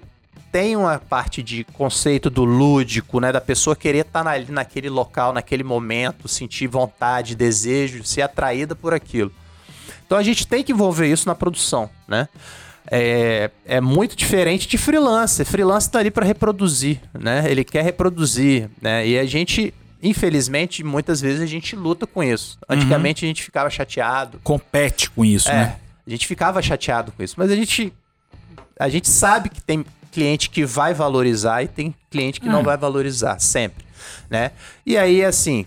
tem 0.51 0.75
uma 0.75 0.99
parte 0.99 1.41
de 1.43 1.63
conceito 1.63 2.29
do 2.29 2.43
lúdico, 2.43 3.19
né? 3.19 3.31
Da 3.31 3.41
pessoa 3.41 3.75
querer 3.75 4.05
estar 4.05 4.23
tá 4.23 4.29
ali 4.31 4.51
naquele 4.51 4.89
local, 4.89 5.33
naquele 5.33 5.63
momento, 5.63 6.27
sentir 6.27 6.67
vontade, 6.67 7.35
desejo, 7.35 8.03
ser 8.03 8.21
atraída 8.21 8.75
por 8.75 8.93
aquilo. 8.93 9.31
Então 10.05 10.17
a 10.17 10.23
gente 10.23 10.47
tem 10.47 10.63
que 10.63 10.71
envolver 10.71 11.07
isso 11.07 11.27
na 11.27 11.35
produção, 11.35 11.89
né? 12.07 12.27
É, 12.91 13.51
é 13.65 13.79
muito 13.79 14.15
diferente 14.15 14.67
de 14.67 14.77
freelancer. 14.77 15.45
Freelancer 15.45 15.89
está 15.89 15.99
ali 15.99 16.09
para 16.09 16.25
reproduzir, 16.25 16.99
né? 17.13 17.43
Ele 17.47 17.63
quer 17.63 17.83
reproduzir, 17.83 18.69
né? 18.81 19.07
E 19.07 19.19
a 19.19 19.25
gente, 19.25 19.73
infelizmente, 20.01 20.83
muitas 20.83 21.21
vezes 21.21 21.41
a 21.41 21.45
gente 21.45 21.75
luta 21.75 22.07
com 22.07 22.23
isso. 22.23 22.57
Uhum. 22.67 22.75
Antigamente 22.75 23.23
uhum. 23.23 23.27
a 23.27 23.29
gente 23.29 23.43
ficava 23.43 23.69
chateado. 23.69 24.39
Compete 24.43 25.11
com 25.11 25.23
isso, 25.23 25.49
é, 25.49 25.53
né? 25.53 25.75
A 26.07 26.09
gente 26.09 26.25
ficava 26.25 26.59
chateado 26.61 27.11
com 27.11 27.21
isso, 27.21 27.35
mas 27.37 27.51
a 27.51 27.55
gente 27.55 27.93
a 28.79 28.87
gente 28.87 29.09
sabe 29.09 29.49
que 29.49 29.61
tem 29.61 29.85
cliente 30.11 30.49
que 30.49 30.65
vai 30.65 30.93
valorizar 30.93 31.63
e 31.63 31.67
tem 31.67 31.95
cliente 32.09 32.39
que 32.39 32.47
não 32.47 32.61
hum. 32.61 32.63
vai 32.63 32.77
valorizar, 32.77 33.39
sempre, 33.39 33.85
né? 34.29 34.51
E 34.85 34.97
aí, 34.97 35.23
assim, 35.23 35.65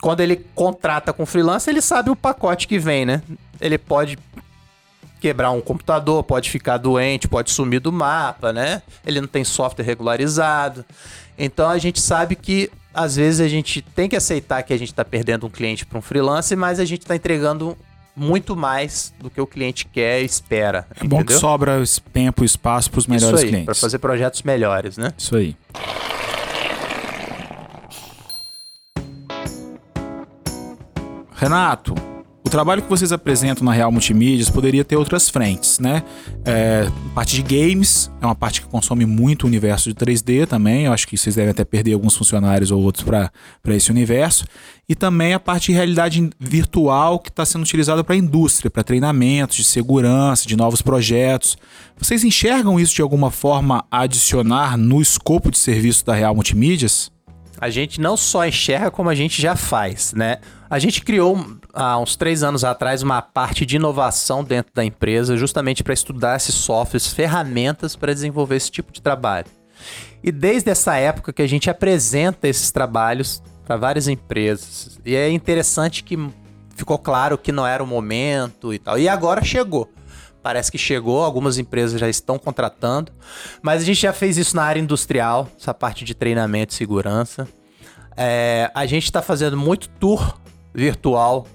quando 0.00 0.20
ele 0.20 0.36
contrata 0.54 1.12
com 1.12 1.24
freelancer, 1.24 1.72
ele 1.72 1.82
sabe 1.82 2.10
o 2.10 2.16
pacote 2.16 2.68
que 2.68 2.78
vem, 2.78 3.06
né? 3.06 3.22
Ele 3.60 3.78
pode 3.78 4.18
quebrar 5.20 5.50
um 5.50 5.60
computador, 5.60 6.22
pode 6.22 6.50
ficar 6.50 6.76
doente, 6.76 7.26
pode 7.26 7.50
sumir 7.50 7.80
do 7.80 7.90
mapa, 7.90 8.52
né? 8.52 8.82
Ele 9.04 9.20
não 9.20 9.28
tem 9.28 9.44
software 9.44 9.84
regularizado. 9.84 10.84
Então 11.38 11.68
a 11.68 11.78
gente 11.78 12.00
sabe 12.00 12.36
que 12.36 12.70
às 12.92 13.16
vezes 13.16 13.40
a 13.40 13.48
gente 13.48 13.82
tem 13.82 14.08
que 14.08 14.16
aceitar 14.16 14.62
que 14.62 14.72
a 14.72 14.78
gente 14.78 14.92
está 14.92 15.04
perdendo 15.04 15.46
um 15.46 15.50
cliente 15.50 15.84
para 15.84 15.98
um 15.98 16.02
freelancer, 16.02 16.56
mas 16.56 16.80
a 16.80 16.84
gente 16.84 17.02
está 17.02 17.14
entregando 17.16 17.76
muito 18.16 18.56
mais 18.56 19.12
do 19.20 19.28
que 19.28 19.40
o 19.40 19.46
cliente 19.46 19.86
quer 19.86 20.22
e 20.22 20.24
espera. 20.24 20.86
É 20.90 21.00
entendeu? 21.00 21.18
bom 21.18 21.24
que 21.24 21.34
sobra 21.34 21.82
tempo 22.12 22.42
e 22.42 22.46
espaço 22.46 22.90
para 22.90 22.98
os 22.98 23.06
melhores 23.06 23.40
Isso 23.40 23.44
aí, 23.44 23.50
clientes. 23.50 23.66
Para 23.66 23.74
fazer 23.74 23.98
projetos 23.98 24.42
melhores, 24.42 24.96
né? 24.96 25.12
Isso 25.18 25.36
aí. 25.36 25.54
Renato, 31.34 31.94
trabalho 32.56 32.80
que 32.80 32.88
vocês 32.88 33.12
apresentam 33.12 33.62
na 33.66 33.70
Real 33.70 33.92
Multimídias 33.92 34.48
poderia 34.48 34.82
ter 34.82 34.96
outras 34.96 35.28
frentes, 35.28 35.78
né? 35.78 36.02
É, 36.42 36.90
parte 37.14 37.34
de 37.34 37.42
games 37.42 38.10
é 38.18 38.24
uma 38.24 38.34
parte 38.34 38.62
que 38.62 38.66
consome 38.66 39.04
muito 39.04 39.44
o 39.44 39.46
universo 39.46 39.92
de 39.92 39.94
3D 39.94 40.46
também. 40.46 40.86
Eu 40.86 40.94
acho 40.94 41.06
que 41.06 41.18
vocês 41.18 41.34
devem 41.34 41.50
até 41.50 41.66
perder 41.66 41.92
alguns 41.92 42.16
funcionários 42.16 42.70
ou 42.70 42.82
outros 42.82 43.04
para 43.04 43.30
esse 43.66 43.90
universo. 43.90 44.46
E 44.88 44.94
também 44.94 45.34
a 45.34 45.38
parte 45.38 45.66
de 45.66 45.72
realidade 45.72 46.30
virtual 46.40 47.18
que 47.18 47.28
está 47.28 47.44
sendo 47.44 47.60
utilizada 47.60 48.02
para 48.02 48.14
a 48.14 48.18
indústria, 48.18 48.70
para 48.70 48.82
treinamentos 48.82 49.58
de 49.58 49.64
segurança, 49.64 50.48
de 50.48 50.56
novos 50.56 50.80
projetos. 50.80 51.58
Vocês 51.98 52.24
enxergam 52.24 52.80
isso 52.80 52.94
de 52.94 53.02
alguma 53.02 53.30
forma 53.30 53.84
adicionar 53.90 54.78
no 54.78 55.02
escopo 55.02 55.50
de 55.50 55.58
serviço 55.58 56.06
da 56.06 56.14
Real 56.14 56.34
Multimídias? 56.34 57.12
A 57.60 57.68
gente 57.68 58.00
não 58.00 58.16
só 58.16 58.46
enxerga 58.46 58.90
como 58.90 59.10
a 59.10 59.14
gente 59.14 59.40
já 59.40 59.56
faz, 59.56 60.14
né? 60.14 60.38
A 60.68 60.78
gente 60.78 61.00
criou 61.00 61.58
há 61.76 61.98
uns 61.98 62.16
três 62.16 62.42
anos 62.42 62.64
atrás 62.64 63.02
uma 63.02 63.20
parte 63.20 63.66
de 63.66 63.76
inovação 63.76 64.42
dentro 64.42 64.72
da 64.74 64.84
empresa, 64.84 65.36
justamente 65.36 65.84
para 65.84 65.92
estudar 65.92 66.36
esses 66.36 66.54
softwares, 66.54 67.06
ferramentas 67.06 67.94
para 67.94 68.14
desenvolver 68.14 68.56
esse 68.56 68.70
tipo 68.70 68.90
de 68.90 69.02
trabalho. 69.02 69.46
E 70.24 70.32
desde 70.32 70.70
essa 70.70 70.96
época 70.96 71.32
que 71.32 71.42
a 71.42 71.46
gente 71.46 71.68
apresenta 71.68 72.48
esses 72.48 72.72
trabalhos 72.72 73.42
para 73.64 73.76
várias 73.76 74.08
empresas. 74.08 74.98
E 75.04 75.14
é 75.14 75.30
interessante 75.30 76.02
que 76.02 76.16
ficou 76.74 76.98
claro 76.98 77.36
que 77.36 77.52
não 77.52 77.66
era 77.66 77.82
o 77.82 77.86
momento 77.86 78.72
e 78.72 78.78
tal. 78.78 78.98
E 78.98 79.08
agora 79.08 79.44
chegou. 79.44 79.90
Parece 80.42 80.70
que 80.70 80.78
chegou, 80.78 81.24
algumas 81.24 81.58
empresas 81.58 82.00
já 82.00 82.08
estão 82.08 82.38
contratando, 82.38 83.10
mas 83.60 83.82
a 83.82 83.84
gente 83.84 84.00
já 84.00 84.12
fez 84.12 84.38
isso 84.38 84.54
na 84.54 84.62
área 84.62 84.78
industrial, 84.78 85.48
essa 85.60 85.74
parte 85.74 86.04
de 86.04 86.14
treinamento 86.14 86.72
e 86.72 86.76
segurança. 86.76 87.48
É, 88.16 88.70
a 88.72 88.86
gente 88.86 89.04
está 89.04 89.20
fazendo 89.20 89.56
muito 89.56 89.88
tour 89.88 90.38
virtual, 90.72 91.46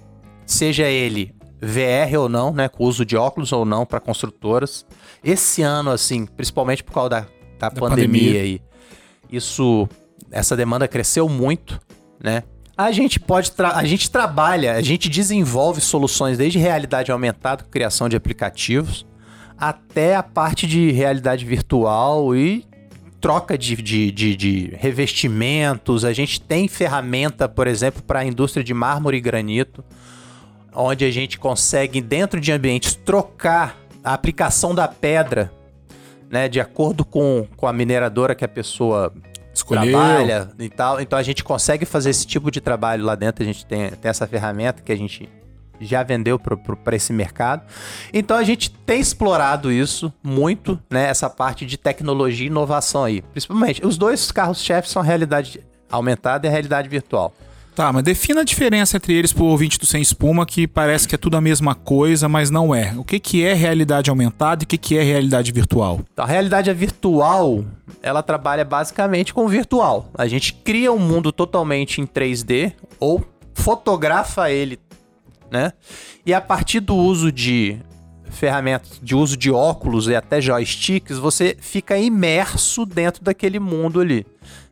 seja 0.52 0.88
ele 0.88 1.34
VR 1.62 2.18
ou 2.20 2.28
não, 2.28 2.52
né, 2.52 2.68
com 2.68 2.84
uso 2.84 3.06
de 3.06 3.16
óculos 3.16 3.52
ou 3.52 3.64
não 3.64 3.86
para 3.86 4.00
construtoras. 4.00 4.86
Esse 5.24 5.62
ano, 5.62 5.92
assim, 5.92 6.26
principalmente 6.26 6.84
por 6.84 6.94
causa 6.94 7.10
da, 7.10 7.20
da, 7.60 7.70
da 7.70 7.72
pandemia, 7.72 8.22
pandemia 8.22 8.42
aí, 8.42 8.62
isso, 9.32 9.88
essa 10.32 10.58
demanda 10.58 10.88
cresceu 10.88 11.30
muito, 11.30 11.80
né? 12.22 12.44
A 12.76 12.92
gente 12.92 13.20
pode 13.20 13.52
a 13.60 13.84
gente 13.84 14.10
trabalha, 14.10 14.74
a 14.74 14.82
gente 14.82 15.08
desenvolve 15.08 15.80
soluções 15.80 16.38
desde 16.38 16.58
realidade 16.58 17.12
aumentada, 17.12 17.64
criação 17.70 18.10
de 18.10 18.16
aplicativos, 18.16 19.06
até 19.56 20.16
a 20.16 20.24
parte 20.24 20.66
de 20.66 20.90
realidade 20.92 21.46
virtual 21.46 22.36
e 22.36 22.66
troca 23.20 23.56
de, 23.56 23.76
de, 23.76 24.12
de, 24.12 24.36
de 24.36 24.74
revestimentos. 24.80 26.04
A 26.04 26.12
gente 26.12 26.42
tem 26.42 26.68
ferramenta, 26.68 27.48
por 27.48 27.68
exemplo, 27.68 28.02
para 28.02 28.22
a 28.22 28.26
indústria 28.26 28.64
de 28.64 28.74
mármore 28.74 29.18
e 29.18 29.22
granito, 29.22 29.86
onde 30.74 31.06
a 31.06 31.12
gente 31.12 31.38
consegue, 31.38 32.02
dentro 32.02 32.40
de 32.40 32.52
ambientes, 32.52 32.96
trocar 32.96 33.78
a 34.04 34.14
aplicação 34.14 34.74
da 34.74 34.88
pedra, 34.88 35.52
né, 36.30 36.48
de 36.48 36.60
acordo 36.60 37.04
com, 37.04 37.48
com 37.56 37.68
a 37.68 37.74
mineradora 37.74 38.34
que 38.34 38.46
a 38.46 38.48
pessoa 38.48 39.14
Escolheu. 39.54 39.92
trabalha 39.92 40.50
e 40.58 40.70
tal. 40.70 41.02
Então 41.02 41.20
a 41.20 41.24
gente 41.24 41.44
consegue 41.44 41.86
fazer 41.86 42.10
esse 42.10 42.26
tipo 42.26 42.50
de 42.50 42.62
trabalho 42.62 43.04
lá 43.04 43.16
dentro. 43.16 43.44
A 43.44 43.46
gente 43.46 43.66
tem, 43.66 43.90
tem 43.90 44.10
essa 44.10 44.26
ferramenta 44.26 44.82
que 44.82 44.92
a 44.92 44.96
gente 44.96 45.30
já 45.80 46.04
vendeu 46.04 46.40
para 46.40 46.96
esse 46.96 47.12
mercado. 47.12 47.64
Então 48.14 48.38
a 48.38 48.44
gente 48.44 48.70
tem 48.70 49.00
explorado 49.00 49.72
isso 49.72 50.14
muito, 50.24 50.80
né? 50.90 51.10
Essa 51.10 51.30
parte 51.30 51.66
de 51.66 51.78
tecnologia 51.78 52.46
e 52.46 52.48
inovação 52.48 53.04
aí. 53.04 53.22
Principalmente, 53.22 53.86
os 53.86 53.98
dois 53.98 54.32
carros-chefes 54.32 54.92
são 54.92 55.02
a 55.02 55.06
realidade 55.06 55.60
aumentada 55.90 56.46
e 56.46 56.50
a 56.50 56.52
realidade 56.52 56.88
virtual. 56.88 57.34
Tá, 57.82 57.92
mas 57.92 58.04
defina 58.04 58.42
a 58.42 58.44
diferença 58.44 58.98
entre 58.98 59.12
eles 59.12 59.34
pro 59.34 59.46
ouvinte 59.46 59.80
do 59.80 59.88
Sem 59.88 60.04
Espuma, 60.04 60.46
que 60.46 60.68
parece 60.68 61.08
que 61.08 61.16
é 61.16 61.18
tudo 61.18 61.36
a 61.36 61.42
mesma 61.42 61.74
coisa, 61.74 62.30
mas 62.30 62.52
não 62.52 62.76
é. 62.76 62.94
O 62.96 63.04
que, 63.04 63.20
que 63.20 63.44
é 63.44 63.56
realidade 63.56 64.08
aumentada 64.12 64.62
e 64.62 64.66
o 64.66 64.68
que, 64.68 64.78
que 64.78 64.96
é 64.96 65.02
realidade 65.02 65.52
virtual? 65.52 66.00
A 66.16 66.28
realidade 66.28 66.72
virtual, 66.76 67.66
ela 68.04 68.22
trabalha 68.22 68.64
basicamente 68.64 69.34
com 69.34 69.48
virtual. 69.48 70.12
A 70.16 70.28
gente 70.28 70.54
cria 70.54 70.94
um 70.94 71.00
mundo 71.00 71.32
totalmente 71.32 72.00
em 72.00 72.06
3D 72.06 72.74
ou 73.00 73.26
fotografa 73.56 74.52
ele, 74.52 74.78
né? 75.50 75.74
E 76.24 76.36
a 76.36 76.40
partir 76.40 76.82
do 76.82 76.96
uso 76.96 77.32
de 77.32 77.80
ferramentas, 78.30 79.00
de 79.02 79.16
uso 79.16 79.36
de 79.36 79.50
óculos 79.50 80.08
e 80.08 80.16
até 80.16 80.40
joysticks, 80.40 81.18
você 81.18 81.58
fica 81.60 81.98
imerso 81.98 82.86
dentro 82.86 83.24
daquele 83.24 83.60
mundo 83.60 84.00
ali. 84.00 84.24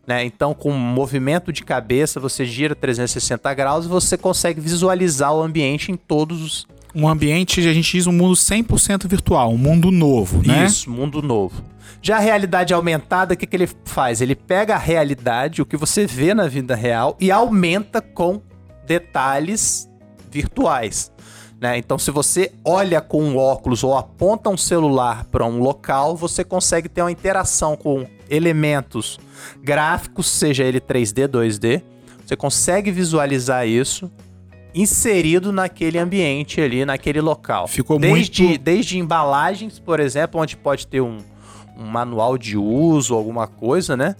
Né? 0.09 0.25
Então, 0.25 0.55
com 0.55 0.71
movimento 0.71 1.53
de 1.53 1.63
cabeça, 1.63 2.19
você 2.19 2.43
gira 2.43 2.73
360 2.73 3.53
graus 3.53 3.85
e 3.85 3.87
você 3.87 4.17
consegue 4.17 4.59
visualizar 4.59 5.31
o 5.35 5.43
ambiente 5.43 5.91
em 5.91 5.95
todos 5.95 6.41
os 6.41 6.67
um 6.95 7.07
ambiente, 7.07 7.59
a 7.59 7.71
gente 7.71 7.91
diz 7.91 8.07
um 8.07 8.11
mundo 8.11 8.33
100% 8.33 9.07
virtual, 9.07 9.51
um 9.51 9.57
mundo 9.59 9.91
novo, 9.91 10.41
né? 10.43 10.65
Isso, 10.65 10.89
mundo 10.89 11.21
novo. 11.21 11.63
Já 12.01 12.17
a 12.17 12.19
realidade 12.19 12.73
aumentada, 12.73 13.35
o 13.35 13.37
que, 13.37 13.45
que 13.45 13.55
ele 13.55 13.69
faz? 13.85 14.21
Ele 14.21 14.33
pega 14.33 14.73
a 14.73 14.77
realidade, 14.79 15.61
o 15.61 15.67
que 15.67 15.77
você 15.77 16.07
vê 16.07 16.33
na 16.33 16.47
vida 16.47 16.73
real, 16.73 17.15
e 17.19 17.29
aumenta 17.29 18.01
com 18.01 18.41
detalhes 18.87 19.87
virtuais. 20.31 21.11
Né? 21.61 21.77
Então, 21.77 21.99
se 21.99 22.09
você 22.09 22.51
olha 22.65 22.99
com 23.01 23.21
um 23.21 23.37
óculos 23.37 23.83
ou 23.83 23.95
aponta 23.95 24.49
um 24.49 24.57
celular 24.57 25.25
para 25.25 25.45
um 25.45 25.59
local, 25.59 26.15
você 26.15 26.43
consegue 26.43 26.89
ter 26.89 27.03
uma 27.03 27.11
interação 27.11 27.75
com 27.77 28.07
elementos 28.29 29.19
gráficos, 29.61 30.27
seja 30.27 30.63
ele 30.63 30.79
3D, 30.79 31.27
2D. 31.27 31.81
Você 32.25 32.35
consegue 32.35 32.91
visualizar 32.91 33.67
isso 33.67 34.11
inserido 34.73 35.51
naquele 35.51 35.97
ambiente 35.97 36.61
ali, 36.61 36.85
naquele 36.85 37.21
local. 37.21 37.67
Ficou 37.67 37.97
desde, 37.99 38.43
muito... 38.43 38.61
desde 38.61 38.99
embalagens, 38.99 39.79
por 39.79 39.99
exemplo, 39.99 40.39
onde 40.39 40.55
pode 40.55 40.85
ter 40.85 41.01
um, 41.01 41.17
um 41.77 41.85
manual 41.85 42.37
de 42.37 42.57
uso, 42.57 43.15
alguma 43.15 43.47
coisa, 43.47 43.97
né? 43.97 44.15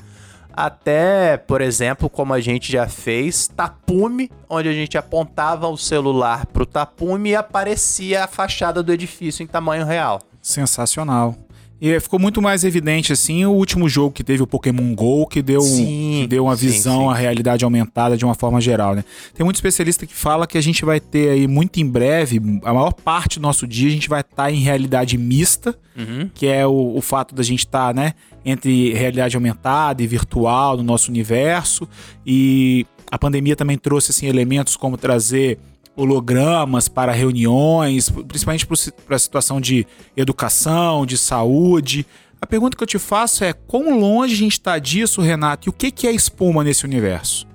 Até, 0.52 1.38
por 1.38 1.62
exemplo, 1.62 2.10
como 2.10 2.34
a 2.34 2.40
gente 2.40 2.72
já 2.72 2.88
fez, 2.88 3.48
tapume, 3.48 4.30
onde 4.50 4.68
a 4.68 4.74
gente 4.74 4.98
apontava 4.98 5.68
o 5.68 5.78
celular 5.78 6.46
para 6.48 6.64
o 6.64 6.66
tapume 6.66 7.30
e 7.30 7.36
aparecia 7.36 8.24
a 8.24 8.28
fachada 8.28 8.84
do 8.84 8.92
edifício 8.92 9.44
em 9.44 9.48
tamanho 9.48 9.86
real. 9.86 10.20
Sensacional. 10.42 11.36
E 11.82 11.98
ficou 12.00 12.20
muito 12.20 12.42
mais 12.42 12.64
evidente, 12.66 13.14
assim, 13.14 13.46
o 13.46 13.52
último 13.52 13.88
jogo 13.88 14.12
que 14.12 14.24
teve 14.24 14.44
o 14.44 14.48
Pokémon 14.48 14.94
GO, 14.94 15.26
que 15.28 15.42
deu, 15.42 15.62
sim, 15.62 16.20
que 16.22 16.28
deu 16.28 16.44
uma 16.44 16.56
visão 16.56 17.00
sim, 17.00 17.06
sim. 17.06 17.12
à 17.12 17.16
realidade 17.16 17.64
aumentada 17.64 18.18
de 18.18 18.26
uma 18.26 18.36
forma 18.36 18.60
geral, 18.60 18.96
né? 18.96 19.06
Tem 19.34 19.46
muito 19.46 19.56
especialista 19.56 20.06
que 20.06 20.14
fala 20.14 20.46
que 20.46 20.58
a 20.58 20.62
gente 20.62 20.84
vai 20.84 21.00
ter 21.00 21.30
aí 21.30 21.48
muito 21.48 21.80
em 21.80 21.86
breve, 21.86 22.42
a 22.64 22.74
maior 22.74 22.92
parte 22.92 23.40
do 23.40 23.44
nosso 23.44 23.66
dia, 23.66 23.88
a 23.88 23.92
gente 23.92 24.10
vai 24.10 24.22
estar 24.22 24.36
tá 24.36 24.52
em 24.52 24.60
realidade 24.60 25.18
mista, 25.18 25.74
uhum. 25.98 26.30
que 26.34 26.48
é 26.48 26.68
o, 26.68 26.98
o, 26.98 27.02
fato 27.02 27.34
da 27.34 27.44
gente 27.44 27.60
estar, 27.60 27.88
tá, 27.88 27.94
né, 27.94 28.14
entre 28.44 28.94
realidade 28.94 29.38
aumentada 29.38 30.04
e 30.04 30.08
virtual 30.08 30.76
no 30.76 30.84
nosso 30.84 31.10
universo. 31.10 31.88
E 32.26 32.86
a 33.10 33.18
pandemia 33.18 33.56
também 33.56 33.78
trouxe, 33.78 34.12
assim, 34.12 34.28
elementos 34.28 34.76
como 34.76 34.98
trazer 34.98 35.58
hologramas 36.00 36.88
para 36.88 37.12
reuniões, 37.12 38.10
principalmente 38.10 38.66
para 39.06 39.16
a 39.16 39.20
situação 39.20 39.60
de 39.60 39.86
educação, 40.16 41.06
de 41.06 41.18
saúde. 41.18 42.06
A 42.42 42.48
pergunta 42.48 42.78
que 42.78 42.84
eu 42.84 42.88
te 42.88 42.98
faço 42.98 43.44
é: 43.44 43.52
quão 43.52 44.00
longe 44.00 44.34
a 44.34 44.38
gente 44.38 44.54
está 44.54 44.80
disso, 44.80 45.22
Renato? 45.22 45.68
E 45.68 45.70
o 45.70 45.74
que, 45.74 45.92
que 45.92 46.08
é 46.08 46.12
espuma 46.12 46.64
nesse 46.64 46.86
universo? 46.86 47.46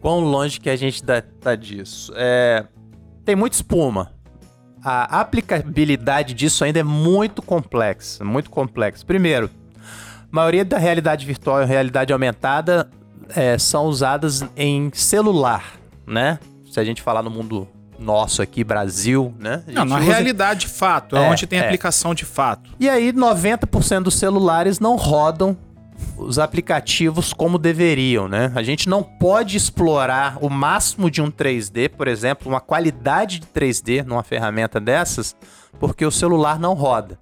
Quão 0.00 0.20
longe 0.20 0.60
que 0.60 0.70
a 0.70 0.76
gente 0.76 1.02
está 1.02 1.56
disso? 1.56 2.12
É... 2.16 2.66
Tem 3.24 3.36
muita 3.36 3.56
espuma. 3.56 4.12
A 4.84 5.20
aplicabilidade 5.20 6.34
disso 6.34 6.64
ainda 6.64 6.80
é 6.80 6.82
muito 6.82 7.40
complexa, 7.40 8.24
muito 8.24 8.50
complexa. 8.50 9.04
Primeiro, 9.06 9.48
a 9.76 10.26
maioria 10.30 10.64
da 10.64 10.76
realidade 10.76 11.24
virtual 11.24 11.62
e 11.62 11.66
realidade 11.66 12.12
aumentada 12.12 12.90
é, 13.28 13.56
são 13.58 13.84
usadas 13.86 14.44
em 14.56 14.90
celular, 14.92 15.74
né? 16.04 16.40
Se 16.72 16.80
a 16.80 16.84
gente 16.84 17.02
falar 17.02 17.22
no 17.22 17.30
mundo 17.30 17.68
nosso 17.98 18.42
aqui, 18.42 18.64
Brasil, 18.64 19.34
né? 19.38 19.62
Não, 19.66 19.84
na 19.84 19.96
usa... 19.96 20.04
realidade 20.04 20.60
de 20.60 20.68
fato, 20.68 21.16
é, 21.16 21.24
é 21.24 21.30
onde 21.30 21.46
tem 21.46 21.58
é. 21.58 21.64
aplicação 21.64 22.14
de 22.14 22.24
fato. 22.24 22.70
E 22.80 22.88
aí 22.88 23.12
90% 23.12 24.04
dos 24.04 24.14
celulares 24.14 24.80
não 24.80 24.96
rodam 24.96 25.56
os 26.16 26.38
aplicativos 26.38 27.32
como 27.32 27.58
deveriam, 27.58 28.26
né? 28.26 28.50
A 28.54 28.62
gente 28.62 28.88
não 28.88 29.02
pode 29.02 29.56
explorar 29.56 30.38
o 30.40 30.48
máximo 30.48 31.10
de 31.10 31.20
um 31.20 31.30
3D, 31.30 31.90
por 31.90 32.08
exemplo, 32.08 32.48
uma 32.48 32.60
qualidade 32.60 33.38
de 33.38 33.46
3D 33.46 34.02
numa 34.02 34.22
ferramenta 34.22 34.80
dessas, 34.80 35.36
porque 35.78 36.04
o 36.04 36.10
celular 36.10 36.58
não 36.58 36.74
roda. 36.74 37.18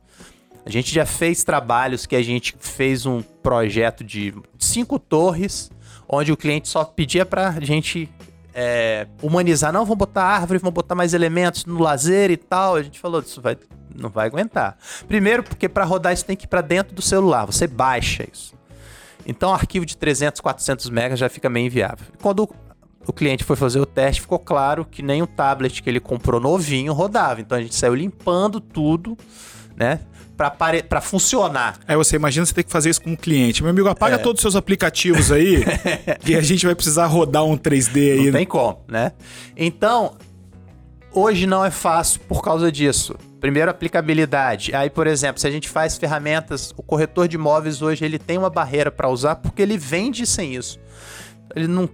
A 0.64 0.70
gente 0.70 0.94
já 0.94 1.04
fez 1.04 1.42
trabalhos 1.42 2.06
que 2.06 2.14
a 2.14 2.22
gente 2.22 2.54
fez 2.58 3.04
um 3.04 3.22
projeto 3.42 4.04
de 4.04 4.32
cinco 4.58 4.98
torres, 4.98 5.70
onde 6.08 6.32
o 6.32 6.36
cliente 6.36 6.68
só 6.68 6.84
pedia 6.84 7.26
para 7.26 7.48
a 7.48 7.60
gente 7.60 8.08
é, 8.54 9.06
humanizar, 9.22 9.72
não, 9.72 9.84
vamos 9.84 9.98
botar 9.98 10.24
árvore, 10.24 10.58
vamos 10.58 10.74
botar 10.74 10.94
mais 10.94 11.14
elementos 11.14 11.64
no 11.64 11.78
lazer 11.78 12.30
e 12.30 12.36
tal. 12.36 12.76
A 12.76 12.82
gente 12.82 12.98
falou, 12.98 13.20
isso 13.20 13.40
vai, 13.40 13.56
não 13.94 14.10
vai 14.10 14.26
aguentar. 14.26 14.76
Primeiro, 15.06 15.42
porque 15.42 15.68
para 15.68 15.84
rodar 15.84 16.12
isso 16.12 16.24
tem 16.24 16.36
que 16.36 16.44
ir 16.44 16.48
para 16.48 16.60
dentro 16.60 16.94
do 16.94 17.02
celular, 17.02 17.44
você 17.44 17.66
baixa 17.66 18.26
isso. 18.30 18.54
Então, 19.26 19.52
arquivo 19.52 19.86
de 19.86 19.96
300, 19.96 20.40
400 20.40 20.88
megas 20.90 21.18
já 21.18 21.28
fica 21.28 21.48
meio 21.48 21.66
inviável. 21.66 22.06
Quando 22.20 22.48
o 23.06 23.12
cliente 23.12 23.44
foi 23.44 23.56
fazer 23.56 23.80
o 23.80 23.86
teste, 23.86 24.22
ficou 24.22 24.38
claro 24.38 24.84
que 24.84 25.02
nem 25.02 25.22
o 25.22 25.26
tablet 25.26 25.82
que 25.82 25.88
ele 25.88 26.00
comprou 26.00 26.40
novinho 26.40 26.92
rodava. 26.92 27.40
Então, 27.40 27.56
a 27.56 27.60
gente 27.60 27.74
saiu 27.74 27.94
limpando 27.94 28.60
tudo, 28.60 29.16
né? 29.76 30.00
para 30.88 31.00
funcionar. 31.02 31.78
Aí 31.87 31.94
você 31.96 32.16
imagina 32.16 32.46
você 32.46 32.54
ter 32.54 32.62
que 32.62 32.72
fazer 32.72 32.88
isso 32.88 33.02
com 33.02 33.11
um 33.11 33.16
cliente. 33.16 33.62
Meu 33.62 33.70
amigo, 33.70 33.88
apaga 33.88 34.14
é. 34.14 34.18
todos 34.18 34.38
os 34.38 34.42
seus 34.42 34.56
aplicativos 34.56 35.30
aí 35.30 35.62
e 36.24 36.35
a 36.35 36.40
gente 36.40 36.64
vai 36.64 36.74
precisar 36.74 37.06
rodar 37.06 37.44
um 37.44 37.59
3D 37.59 38.12
aí. 38.12 38.16
Não 38.16 38.24
né? 38.24 38.33
tem 38.38 38.46
como, 38.46 38.80
né? 38.88 39.12
Então, 39.54 40.16
hoje 41.12 41.46
não 41.46 41.62
é 41.62 41.70
fácil 41.70 42.20
por 42.20 42.42
causa 42.42 42.72
disso. 42.72 43.16
Primeiro, 43.38 43.70
aplicabilidade. 43.70 44.74
Aí, 44.74 44.88
por 44.88 45.06
exemplo, 45.06 45.40
se 45.40 45.46
a 45.46 45.50
gente 45.50 45.68
faz 45.68 45.98
ferramentas, 45.98 46.72
o 46.76 46.83
corretor 46.83 47.28
de 47.28 47.37
imóveis 47.37 47.83
hoje 47.83 48.04
ele 48.04 48.18
tem 48.18 48.38
uma 48.38 48.50
barreira 48.50 48.90
para 48.90 49.09
usar 49.09 49.37
porque 49.37 49.61
ele 49.61 49.76
vende 49.76 50.26
sem 50.26 50.54
isso. 50.54 50.78
Ele 51.54 51.66
não 51.66 51.88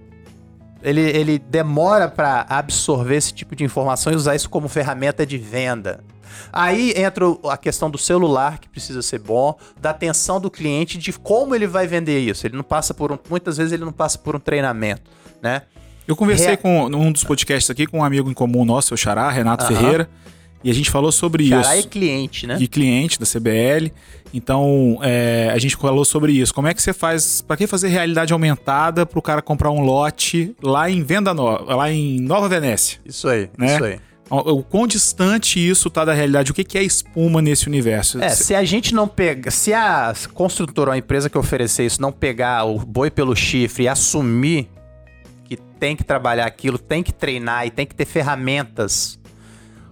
ele, 0.83 1.01
ele 1.01 1.39
demora 1.39 2.09
para 2.09 2.47
absorver 2.49 3.17
esse 3.17 3.33
tipo 3.33 3.57
de 3.57 3.65
informação 3.65 4.13
e 4.13 4.17
usar 4.17 4.37
isso 4.37 4.49
como 4.49 4.69
ferramenta 4.69 5.27
de 5.27 5.39
venda. 5.39 6.05
Aí 6.53 6.93
entra 6.97 7.25
a 7.51 7.57
questão 7.57 7.91
do 7.91 7.99
celular, 7.99 8.59
que 8.59 8.69
precisa 8.69 9.03
ser 9.03 9.19
bom, 9.19 9.57
da 9.81 9.91
atenção 9.91 10.41
do 10.41 10.51
cliente, 10.51 10.99
de 10.99 11.13
como 11.13 11.55
ele 11.55 11.67
vai 11.67 11.87
vender 11.87 12.21
isso. 12.21 12.47
Ele 12.47 12.57
não 12.57 12.65
passa 12.65 12.95
por 12.95 13.13
um. 13.13 13.19
Muitas 13.29 13.57
vezes 13.57 13.73
ele 13.73 13.85
não 13.85 13.93
passa 13.93 14.19
por 14.19 14.37
um 14.37 14.41
treinamento, 14.41 15.11
né? 15.43 15.63
Eu 16.07 16.15
conversei 16.15 16.51
Re... 16.51 16.57
com 16.57 16.87
um 16.87 17.11
dos 17.11 17.25
podcasts 17.25 17.69
aqui 17.71 17.87
com 17.87 17.99
um 17.99 18.05
amigo 18.05 18.31
em 18.31 18.35
comum 18.35 18.65
nosso, 18.65 18.95
o 18.95 18.97
Xará, 18.97 19.29
Renato 19.31 19.65
uh 19.65 19.69
-huh. 19.69 19.77
Ferreira. 19.77 20.09
E 20.63 20.71
a 20.71 20.75
gente 20.75 20.91
falou 20.91 21.13
sobre 21.13 21.49
Xará 21.49 21.61
isso. 21.61 21.71
Xará 21.71 21.81
é 21.81 21.83
cliente, 21.85 22.47
né? 22.47 22.59
E 22.61 22.67
cliente 22.67 23.21
da 23.21 23.27
CBL. 23.27 23.93
Então, 24.33 24.99
é, 25.03 25.51
a 25.53 25.59
gente 25.59 25.77
falou 25.77 26.05
sobre 26.05 26.33
isso. 26.33 26.53
Como 26.53 26.67
é 26.67 26.75
que 26.75 26.83
você 26.83 26.93
faz. 26.93 27.41
Para 27.41 27.57
que 27.57 27.67
fazer 27.67 27.89
realidade 27.89 28.33
aumentada 28.33 29.07
para 29.07 29.19
o 29.19 29.23
cara 29.23 29.41
comprar 29.41 29.71
um 29.71 29.81
lote 29.81 30.55
lá 30.63 30.91
em 30.91 31.03
Venda 31.03 31.33
Nova, 31.33 31.75
lá 31.75 31.91
em 31.91 32.21
Nova 32.21 32.49
Venécia? 32.49 33.01
Isso 33.05 33.29
aí, 33.29 33.49
né? 33.57 33.75
isso 33.75 33.85
aí. 33.85 33.99
O, 34.29 34.63
quão 34.63 34.87
distante 34.87 35.65
isso 35.65 35.89
tá 35.89 36.05
da 36.05 36.13
realidade? 36.13 36.51
O 36.51 36.55
que, 36.55 36.65
que 36.65 36.77
é 36.77 36.83
espuma 36.83 37.41
nesse 37.41 37.69
universo? 37.69 38.21
É, 38.21 38.31
se 38.31 38.55
a 38.55 38.65
gente 38.65 38.93
não 38.93 39.07
pega. 39.07 39.51
Se 39.51 39.73
a 39.73 40.13
construtora, 40.35 40.93
a 40.93 40.99
empresa 40.99 41.31
que 41.31 41.39
oferecer 41.39 41.87
isso, 41.87 42.03
não 42.03 42.11
pegar 42.11 42.65
o 42.65 42.79
boi 42.79 43.09
pelo 43.09 43.37
chifre 43.37 43.85
e 43.85 43.89
assumir 43.89 44.69
que 45.45 45.57
tem 45.57 45.95
que 45.95 46.03
trabalhar 46.03 46.45
aquilo, 46.45 46.77
tem 46.77 47.05
que 47.05 47.13
treinar 47.13 47.67
e 47.67 47.71
tem 47.71 47.87
que 47.87 47.95
ter 47.95 48.05
ferramentas 48.05 49.17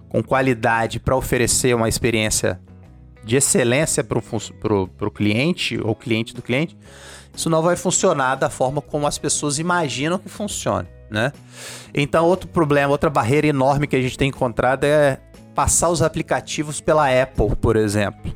com 0.09 0.21
qualidade 0.21 0.99
para 0.99 1.15
oferecer 1.15 1.73
uma 1.73 1.87
experiência 1.87 2.59
de 3.23 3.37
excelência 3.37 4.03
para 4.03 4.17
o 4.19 5.11
cliente 5.11 5.79
ou 5.81 5.95
cliente 5.95 6.33
do 6.33 6.41
cliente, 6.41 6.77
isso 7.33 7.49
não 7.49 7.61
vai 7.61 7.75
funcionar 7.75 8.35
da 8.35 8.49
forma 8.49 8.81
como 8.81 9.07
as 9.07 9.17
pessoas 9.17 9.59
imaginam 9.59 10.19
que 10.19 10.29
funcione 10.29 10.94
né? 11.09 11.31
Então, 11.93 12.25
outro 12.25 12.47
problema, 12.47 12.91
outra 12.91 13.09
barreira 13.09 13.47
enorme 13.47 13.87
que 13.87 13.95
a 13.95 14.01
gente 14.01 14.17
tem 14.17 14.29
encontrado 14.29 14.83
é 14.83 15.19
passar 15.53 15.89
os 15.89 16.01
aplicativos 16.01 16.81
pela 16.81 17.07
Apple, 17.09 17.55
por 17.55 17.75
exemplo. 17.75 18.33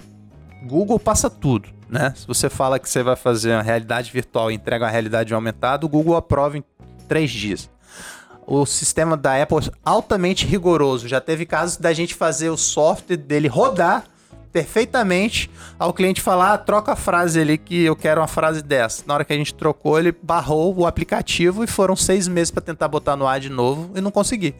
Google 0.63 0.99
passa 0.99 1.29
tudo, 1.29 1.69
né? 1.89 2.13
Se 2.15 2.25
você 2.25 2.49
fala 2.49 2.79
que 2.79 2.89
você 2.89 3.03
vai 3.03 3.15
fazer 3.15 3.53
uma 3.53 3.61
realidade 3.61 4.11
virtual 4.11 4.51
e 4.51 4.55
entrega 4.55 4.85
uma 4.85 4.91
realidade 4.91 5.33
aumentada, 5.33 5.85
o 5.85 5.89
Google 5.89 6.15
aprova 6.15 6.57
em 6.57 6.63
três 7.07 7.31
dias. 7.31 7.69
O 8.45 8.65
sistema 8.65 9.15
da 9.15 9.41
Apple 9.41 9.67
é 9.67 9.71
altamente 9.85 10.45
rigoroso. 10.45 11.07
Já 11.07 11.21
teve 11.21 11.45
casos 11.45 11.77
da 11.77 11.93
gente 11.93 12.15
fazer 12.15 12.49
o 12.49 12.57
software 12.57 13.17
dele 13.17 13.47
rodar 13.47 14.05
perfeitamente 14.51 15.49
ao 15.77 15.93
cliente 15.93 16.21
falar, 16.21 16.53
ah, 16.53 16.57
troca 16.57 16.93
a 16.93 16.95
frase 16.95 17.39
ali 17.39 17.57
que 17.57 17.83
eu 17.83 17.95
quero 17.95 18.21
uma 18.21 18.27
frase 18.27 18.61
dessa. 18.61 19.03
Na 19.05 19.13
hora 19.13 19.25
que 19.25 19.33
a 19.33 19.35
gente 19.35 19.53
trocou, 19.53 19.99
ele 19.99 20.11
barrou 20.11 20.75
o 20.75 20.85
aplicativo 20.85 21.63
e 21.63 21.67
foram 21.67 21.95
seis 21.95 22.27
meses 22.27 22.51
para 22.51 22.61
tentar 22.61 22.87
botar 22.87 23.15
no 23.15 23.27
ar 23.27 23.39
de 23.39 23.49
novo 23.49 23.91
e 23.95 24.01
não 24.01 24.11
consegui. 24.11 24.55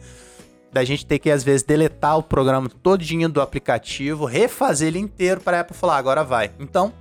Da 0.72 0.84
gente 0.84 1.04
ter 1.04 1.18
que, 1.18 1.30
às 1.30 1.42
vezes, 1.42 1.64
deletar 1.64 2.16
o 2.16 2.22
programa 2.22 2.68
todinho 2.68 3.28
do 3.28 3.40
aplicativo, 3.40 4.24
refazer 4.24 4.88
ele 4.88 5.00
inteiro 5.00 5.40
para 5.40 5.58
a 5.58 5.60
Apple 5.60 5.76
falar, 5.76 5.96
agora 5.96 6.22
vai. 6.22 6.52
Então, 6.60 6.92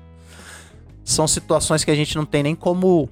são 1.04 1.28
situações 1.28 1.84
que 1.84 1.92
a 1.92 1.96
gente 1.96 2.16
não 2.16 2.26
tem 2.26 2.42
nem 2.42 2.56
como 2.56 3.10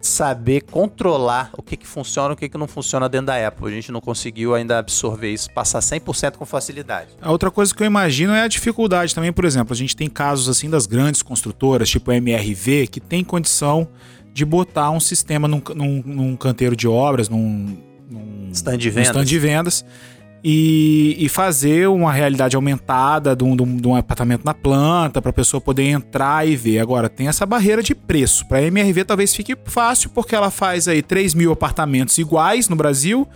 saber 0.00 0.62
controlar 0.62 1.50
o 1.56 1.62
que, 1.62 1.76
que 1.76 1.86
funciona 1.86 2.30
e 2.30 2.34
o 2.34 2.36
que, 2.36 2.48
que 2.48 2.56
não 2.56 2.68
funciona 2.68 3.08
dentro 3.08 3.26
da 3.26 3.46
Apple. 3.46 3.66
A 3.66 3.70
gente 3.70 3.90
não 3.90 4.00
conseguiu 4.00 4.54
ainda 4.54 4.78
absorver 4.78 5.32
isso, 5.32 5.50
passar 5.50 5.80
100% 5.80 6.36
com 6.36 6.46
facilidade. 6.46 7.10
A 7.20 7.30
outra 7.30 7.50
coisa 7.50 7.74
que 7.74 7.82
eu 7.82 7.86
imagino 7.86 8.32
é 8.32 8.42
a 8.42 8.48
dificuldade 8.48 9.14
também, 9.14 9.32
por 9.32 9.44
exemplo, 9.44 9.72
a 9.72 9.76
gente 9.76 9.96
tem 9.96 10.08
casos 10.08 10.48
assim 10.48 10.70
das 10.70 10.86
grandes 10.86 11.22
construtoras, 11.22 11.88
tipo 11.88 12.10
a 12.10 12.16
MRV, 12.16 12.86
que 12.86 13.00
tem 13.00 13.24
condição 13.24 13.88
de 14.32 14.44
botar 14.44 14.90
um 14.90 15.00
sistema 15.00 15.48
num, 15.48 15.60
num, 15.74 16.02
num 16.04 16.36
canteiro 16.36 16.76
de 16.76 16.86
obras, 16.86 17.28
num, 17.28 17.76
num 18.08 18.50
stand 18.52 18.78
de 18.78 18.90
vendas. 18.90 19.08
Stand 19.08 19.24
de 19.24 19.38
vendas 19.38 19.84
e, 20.42 21.16
e 21.18 21.28
fazer 21.28 21.88
uma 21.88 22.12
realidade 22.12 22.54
aumentada 22.56 23.34
de 23.34 23.44
um, 23.44 23.56
de 23.56 23.88
um- 23.88 23.96
apartamento 23.96 24.44
na 24.44 24.54
planta 24.54 25.20
para 25.20 25.30
a 25.30 25.32
pessoa 25.32 25.60
poder 25.60 25.84
entrar 25.84 26.46
e 26.46 26.54
ver. 26.56 26.78
Agora, 26.78 27.08
tem 27.08 27.28
essa 27.28 27.44
barreira 27.44 27.82
de 27.82 27.94
preço. 27.94 28.46
Para 28.46 28.58
a 28.58 28.62
MRV 28.62 29.04
talvez 29.04 29.34
fique 29.34 29.56
fácil, 29.64 30.10
porque 30.10 30.34
ela 30.34 30.50
faz 30.50 30.86
aí 30.88 31.02
3 31.02 31.34
mil 31.34 31.52
apartamentos 31.52 32.16
iguais 32.18 32.68
no 32.68 32.76
Brasil, 32.76 33.26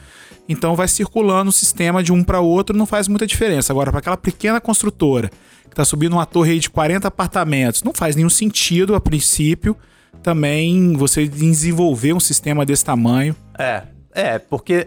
então 0.48 0.74
vai 0.76 0.88
circulando 0.88 1.50
o 1.50 1.52
sistema 1.52 2.02
de 2.02 2.12
um 2.12 2.22
para 2.22 2.40
outro, 2.40 2.76
não 2.76 2.86
faz 2.86 3.08
muita 3.08 3.26
diferença. 3.26 3.72
Agora, 3.72 3.90
para 3.90 4.00
aquela 4.00 4.16
pequena 4.16 4.60
construtora 4.60 5.30
que 5.64 5.70
está 5.70 5.84
subindo 5.84 6.12
uma 6.12 6.26
torre 6.26 6.58
de 6.58 6.68
40 6.68 7.08
apartamentos, 7.08 7.82
não 7.82 7.92
faz 7.94 8.14
nenhum 8.14 8.28
sentido 8.30 8.94
a 8.94 9.00
princípio 9.00 9.76
também 10.22 10.92
você 10.92 11.26
desenvolver 11.26 12.12
um 12.12 12.20
sistema 12.20 12.64
desse 12.64 12.84
tamanho. 12.84 13.34
É, 13.58 13.82
é, 14.14 14.38
porque 14.38 14.86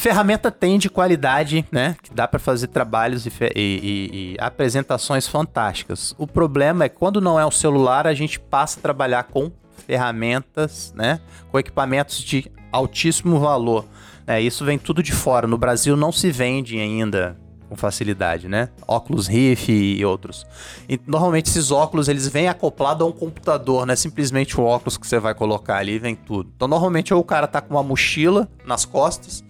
ferramenta 0.00 0.50
tem 0.50 0.78
de 0.78 0.88
qualidade, 0.88 1.64
né? 1.72 1.96
Que 2.02 2.14
dá 2.14 2.26
pra 2.28 2.38
fazer 2.38 2.68
trabalhos 2.68 3.26
e, 3.26 3.30
e- 3.54 3.54
e- 3.54 4.36
apresentações 4.38 5.26
fantásticas. 5.26 6.14
O 6.16 6.26
problema 6.26 6.84
é 6.84 6.88
quando 6.88 7.20
não 7.20 7.38
é 7.38 7.44
um 7.44 7.50
celular, 7.50 8.06
a 8.06 8.14
gente 8.14 8.38
passa 8.38 8.78
a 8.78 8.82
trabalhar 8.82 9.24
com 9.24 9.50
ferramentas, 9.86 10.92
né? 10.96 11.20
Com 11.50 11.58
equipamentos 11.58 12.18
de 12.22 12.50
altíssimo 12.70 13.38
valor. 13.40 13.84
né? 14.26 14.40
Isso 14.40 14.64
vem 14.64 14.78
tudo 14.78 15.02
de 15.02 15.12
fora. 15.12 15.46
No 15.46 15.58
Brasil 15.58 15.96
não 15.96 16.12
se 16.12 16.30
vende 16.30 16.78
ainda 16.78 17.36
com 17.68 17.76
facilidade, 17.76 18.48
né? 18.48 18.68
Óculos 18.86 19.26
Rift 19.26 19.68
e 19.70 20.04
outros. 20.04 20.46
E 20.88 20.98
normalmente 21.06 21.50
esses 21.50 21.70
óculos 21.70 22.08
eles 22.08 22.26
vêm 22.28 22.48
acoplados 22.48 23.06
a 23.06 23.08
um 23.08 23.12
computador, 23.12 23.84
não 23.86 23.92
é 23.92 23.96
simplesmente 23.96 24.58
um 24.60 24.64
óculos 24.64 24.96
que 24.96 25.06
você 25.06 25.18
vai 25.18 25.34
colocar 25.34 25.76
ali 25.76 25.98
vem 25.98 26.14
tudo. 26.14 26.50
Então 26.56 26.66
normalmente 26.68 27.12
ou 27.12 27.20
o 27.20 27.24
cara 27.24 27.46
tá 27.46 27.60
com 27.60 27.74
uma 27.74 27.82
mochila 27.82 28.48
nas 28.64 28.84
costas, 28.84 29.44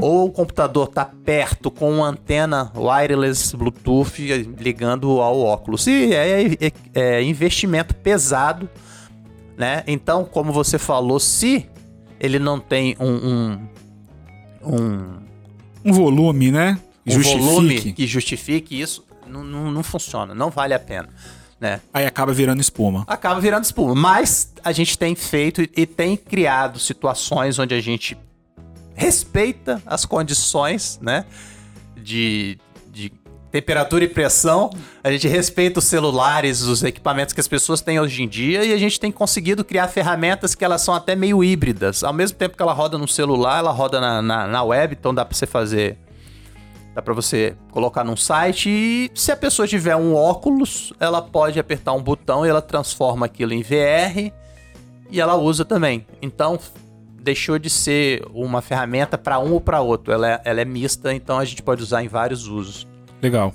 ou 0.00 0.26
o 0.26 0.30
computador 0.30 0.86
tá 0.86 1.04
perto 1.24 1.70
com 1.70 1.90
uma 1.90 2.06
antena 2.08 2.70
wireless 2.76 3.56
Bluetooth 3.56 4.20
ligando 4.60 5.20
ao 5.20 5.40
óculos. 5.40 5.86
E 5.86 6.12
é, 6.12 6.44
é- 6.60 6.72
é 6.94 7.22
investimento 7.22 7.94
pesado, 7.96 8.68
né? 9.56 9.82
Então, 9.86 10.24
como 10.24 10.52
você 10.52 10.78
falou, 10.78 11.18
se 11.18 11.66
ele 12.20 12.38
não 12.38 12.60
tem 12.60 12.94
um, 13.00 13.08
um, 13.12 13.58
um 14.62 15.16
Um 15.84 15.92
volume, 15.92 16.50
né? 16.50 16.78
Um 17.06 17.20
volume 17.22 17.92
que 17.92 18.06
justifique 18.06 18.80
isso, 18.80 19.04
não, 19.26 19.44
não, 19.44 19.70
não 19.70 19.82
funciona, 19.82 20.34
não 20.34 20.50
vale 20.50 20.74
a 20.74 20.78
pena. 20.78 21.08
Né? 21.60 21.80
Aí 21.92 22.04
acaba 22.04 22.32
virando 22.34 22.60
espuma. 22.60 23.04
Acaba 23.06 23.40
virando 23.40 23.64
espuma. 23.64 23.94
Mas 23.94 24.52
a 24.62 24.72
gente 24.72 24.98
tem 24.98 25.14
feito 25.14 25.62
e- 25.62 25.70
e 25.74 25.86
tem 25.86 26.14
criado 26.16 26.78
situações 26.78 27.58
onde 27.58 27.74
a 27.74 27.80
gente 27.80 28.16
respeita 28.94 29.82
as 29.86 30.04
condições, 30.04 30.98
né? 31.02 31.24
De, 31.96 32.58
de 32.92 33.10
temperatura 33.50 34.04
e 34.04 34.08
pressão. 34.08 34.70
A 35.02 35.10
gente 35.10 35.26
respeita 35.28 35.78
os 35.78 35.86
celulares, 35.86 36.62
os 36.62 36.82
equipamentos 36.82 37.32
que 37.32 37.40
as 37.40 37.48
pessoas 37.48 37.80
têm 37.80 37.98
hoje 37.98 38.22
em 38.22 38.28
dia 38.28 38.64
e 38.64 38.72
a 38.72 38.76
gente 38.78 39.00
tem 39.00 39.10
conseguido 39.10 39.64
criar 39.64 39.88
ferramentas 39.88 40.54
que 40.54 40.64
elas 40.64 40.82
são 40.82 40.94
até 40.94 41.16
meio 41.16 41.42
híbridas. 41.42 42.04
Ao 42.04 42.12
mesmo 42.12 42.36
tempo 42.36 42.56
que 42.56 42.62
ela 42.62 42.72
roda 42.72 42.98
no 42.98 43.08
celular, 43.08 43.58
ela 43.60 43.72
roda 43.72 44.00
na, 44.00 44.20
na, 44.22 44.46
na 44.46 44.62
web, 44.62 44.94
então 44.98 45.14
dá 45.14 45.24
pra 45.24 45.36
você 45.36 45.46
fazer 45.46 45.96
Dá 46.96 47.02
pra 47.02 47.12
você 47.12 47.54
colocar 47.72 48.02
num 48.02 48.16
site 48.16 48.70
e 48.70 49.10
se 49.14 49.30
a 49.30 49.36
pessoa 49.36 49.68
tiver 49.68 49.94
um 49.94 50.14
óculos, 50.14 50.94
ela 50.98 51.20
pode 51.20 51.60
apertar 51.60 51.92
um 51.92 52.02
botão 52.02 52.46
e 52.46 52.48
ela 52.48 52.62
transforma 52.62 53.26
aquilo 53.26 53.52
em 53.52 53.60
VR 53.60 54.32
e 55.10 55.20
ela 55.20 55.34
usa 55.34 55.62
também. 55.62 56.06
Então 56.22 56.58
deixou 57.20 57.58
de 57.58 57.68
ser 57.68 58.24
uma 58.32 58.62
ferramenta 58.62 59.18
para 59.18 59.38
um 59.38 59.52
ou 59.52 59.60
para 59.60 59.82
outro. 59.82 60.10
Ela 60.10 60.32
é, 60.36 60.40
ela 60.42 60.62
é 60.62 60.64
mista, 60.64 61.12
então 61.12 61.38
a 61.38 61.44
gente 61.44 61.62
pode 61.62 61.82
usar 61.82 62.02
em 62.02 62.08
vários 62.08 62.48
usos. 62.48 62.86
Legal. 63.20 63.52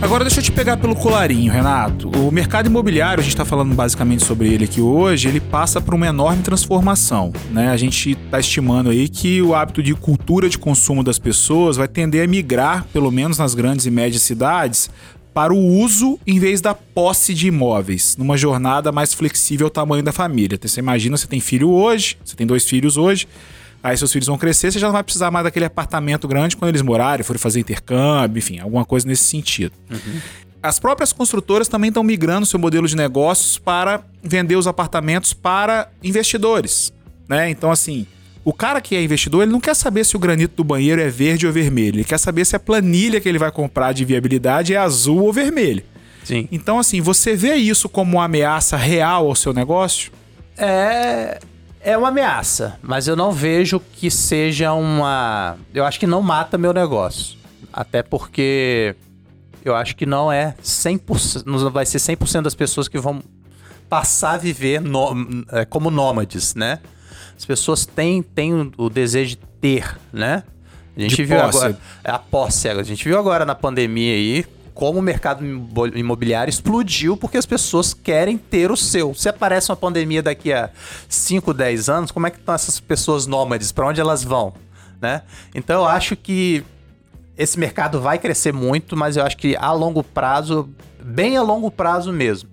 Agora 0.00 0.22
deixa 0.24 0.38
eu 0.38 0.44
te 0.44 0.52
pegar 0.52 0.76
pelo 0.76 0.94
colarinho, 0.94 1.52
Renato. 1.52 2.08
O 2.10 2.30
mercado 2.30 2.66
imobiliário, 2.66 3.20
a 3.20 3.22
gente 3.22 3.32
está 3.32 3.44
falando 3.44 3.74
basicamente 3.74 4.24
sobre 4.24 4.48
ele 4.48 4.64
aqui 4.64 4.80
hoje, 4.80 5.26
ele 5.26 5.40
passa 5.40 5.80
por 5.80 5.92
uma 5.92 6.06
enorme 6.06 6.40
transformação. 6.40 7.32
Né? 7.50 7.68
A 7.70 7.76
gente 7.76 8.12
está 8.12 8.38
estimando 8.38 8.90
aí 8.90 9.08
que 9.08 9.42
o 9.42 9.56
hábito 9.56 9.82
de 9.82 9.94
cultura 9.94 10.48
de 10.48 10.56
consumo 10.56 11.02
das 11.02 11.18
pessoas 11.18 11.76
vai 11.76 11.88
tender 11.88 12.24
a 12.24 12.28
migrar, 12.28 12.86
pelo 12.92 13.10
menos 13.10 13.38
nas 13.38 13.56
grandes 13.56 13.86
e 13.86 13.90
médias 13.90 14.22
cidades, 14.22 14.88
para 15.34 15.52
o 15.52 15.58
uso 15.58 16.18
em 16.24 16.38
vez 16.38 16.60
da 16.60 16.74
posse 16.74 17.34
de 17.34 17.48
imóveis, 17.48 18.16
numa 18.16 18.36
jornada 18.36 18.92
mais 18.92 19.12
flexível 19.12 19.66
ao 19.66 19.70
tamanho 19.70 20.02
da 20.02 20.12
família. 20.12 20.54
Então, 20.54 20.68
Você 20.68 20.78
imagina, 20.78 21.16
você 21.16 21.26
tem 21.26 21.40
filho 21.40 21.70
hoje, 21.70 22.16
você 22.24 22.36
tem 22.36 22.46
dois 22.46 22.64
filhos 22.64 22.96
hoje, 22.96 23.26
aí 23.82 23.96
seus 23.96 24.12
filhos 24.12 24.26
vão 24.26 24.38
crescer, 24.38 24.72
você 24.72 24.78
já 24.78 24.86
não 24.86 24.92
vai 24.92 25.02
precisar 25.02 25.30
mais 25.30 25.44
daquele 25.44 25.64
apartamento 25.64 26.26
grande 26.26 26.56
quando 26.56 26.70
eles 26.70 26.82
morarem, 26.82 27.24
forem 27.24 27.38
fazer 27.38 27.60
intercâmbio, 27.60 28.38
enfim, 28.38 28.58
alguma 28.58 28.84
coisa 28.84 29.06
nesse 29.06 29.24
sentido. 29.24 29.72
As 30.62 30.78
próprias 30.78 31.12
construtoras 31.12 31.68
também 31.68 31.88
estão 31.88 32.02
migrando 32.02 32.44
seu 32.44 32.58
modelo 32.58 32.88
de 32.88 32.96
negócios 32.96 33.58
para 33.58 34.02
vender 34.22 34.56
os 34.56 34.66
apartamentos 34.66 35.32
para 35.32 35.88
investidores, 36.02 36.92
né? 37.28 37.48
Então, 37.48 37.70
assim, 37.70 38.06
o 38.44 38.52
cara 38.52 38.80
que 38.80 38.96
é 38.96 39.02
investidor, 39.02 39.42
ele 39.42 39.52
não 39.52 39.60
quer 39.60 39.74
saber 39.74 40.04
se 40.04 40.16
o 40.16 40.18
granito 40.18 40.56
do 40.56 40.64
banheiro 40.64 41.00
é 41.00 41.08
verde 41.08 41.46
ou 41.46 41.52
vermelho, 41.52 41.96
ele 41.96 42.04
quer 42.04 42.18
saber 42.18 42.44
se 42.44 42.56
a 42.56 42.58
planilha 42.58 43.20
que 43.20 43.28
ele 43.28 43.38
vai 43.38 43.52
comprar 43.52 43.92
de 43.92 44.04
viabilidade 44.04 44.74
é 44.74 44.76
azul 44.76 45.22
ou 45.22 45.32
vermelho. 45.32 45.84
Sim. 46.24 46.48
Então, 46.50 46.78
assim, 46.78 47.00
você 47.00 47.36
vê 47.36 47.54
isso 47.54 47.88
como 47.88 48.16
uma 48.16 48.24
ameaça 48.24 48.76
real 48.76 49.28
ao 49.28 49.34
seu 49.34 49.52
negócio? 49.52 50.10
É. 50.56 51.38
É 51.88 51.96
uma 51.96 52.08
ameaça, 52.08 52.78
mas 52.82 53.08
eu 53.08 53.16
não 53.16 53.32
vejo 53.32 53.80
que 53.80 54.10
seja 54.10 54.72
uma. 54.74 55.56
Eu 55.72 55.84
acho 55.86 55.98
que 55.98 56.06
não 56.06 56.20
mata 56.20 56.58
meu 56.58 56.72
negócio. 56.74 57.38
Até 57.72 58.02
porque 58.02 58.94
eu 59.64 59.74
acho 59.74 59.96
que 59.96 60.04
não 60.04 60.30
é 60.30 60.54
100%. 60.62 61.44
Não 61.46 61.70
vai 61.70 61.86
ser 61.86 61.98
100% 61.98 62.42
das 62.42 62.54
pessoas 62.54 62.88
que 62.88 62.98
vão 62.98 63.22
passar 63.88 64.32
a 64.32 64.36
viver 64.36 64.80
no- 64.82 65.44
é, 65.50 65.64
como 65.64 65.90
nômades, 65.90 66.54
né? 66.54 66.78
As 67.36 67.46
pessoas 67.46 67.86
têm, 67.86 68.22
têm 68.22 68.70
o- 68.76 68.90
desejo 68.90 69.30
de 69.30 69.36
ter, 69.58 69.98
né? 70.12 70.42
A 70.94 71.00
gente 71.00 71.16
De 71.16 71.24
viu 71.24 71.40
posse. 71.40 71.56
agora. 71.58 71.78
É 72.04 72.10
a 72.10 72.18
posse. 72.18 72.68
A 72.68 72.82
gente 72.82 73.02
viu 73.04 73.18
agora 73.18 73.46
na 73.46 73.54
pandemia 73.54 74.12
aí 74.12 74.44
como 74.78 75.00
o 75.00 75.02
mercado 75.02 75.44
imo- 75.44 75.88
imobiliário 75.92 76.48
explodiu 76.48 77.16
porque 77.16 77.36
as 77.36 77.44
pessoas 77.44 77.92
querem 77.92 78.38
ter 78.38 78.70
o 78.70 78.76
seu. 78.76 79.12
Se 79.12 79.28
aparece 79.28 79.72
uma 79.72 79.76
pandemia 79.76 80.22
daqui 80.22 80.52
a 80.52 80.70
5, 81.08 81.52
10 81.52 81.88
anos, 81.88 82.10
como 82.12 82.28
é 82.28 82.30
que 82.30 82.38
estão 82.38 82.54
essas 82.54 82.78
pessoas 82.78 83.26
nômades? 83.26 83.72
Para 83.72 83.88
onde 83.88 84.00
elas 84.00 84.22
vão? 84.22 84.54
Né? 85.00 85.22
Então 85.52 85.80
eu 85.80 85.84
acho 85.88 86.14
que 86.14 86.62
esse 87.36 87.58
mercado 87.58 88.00
vai 88.00 88.20
crescer 88.20 88.52
muito, 88.52 88.96
mas 88.96 89.16
eu 89.16 89.24
acho 89.26 89.36
que 89.36 89.56
a 89.56 89.72
longo 89.72 90.04
prazo, 90.04 90.68
bem 91.02 91.36
a 91.36 91.42
longo 91.42 91.72
prazo 91.72 92.12
mesmo. 92.12 92.48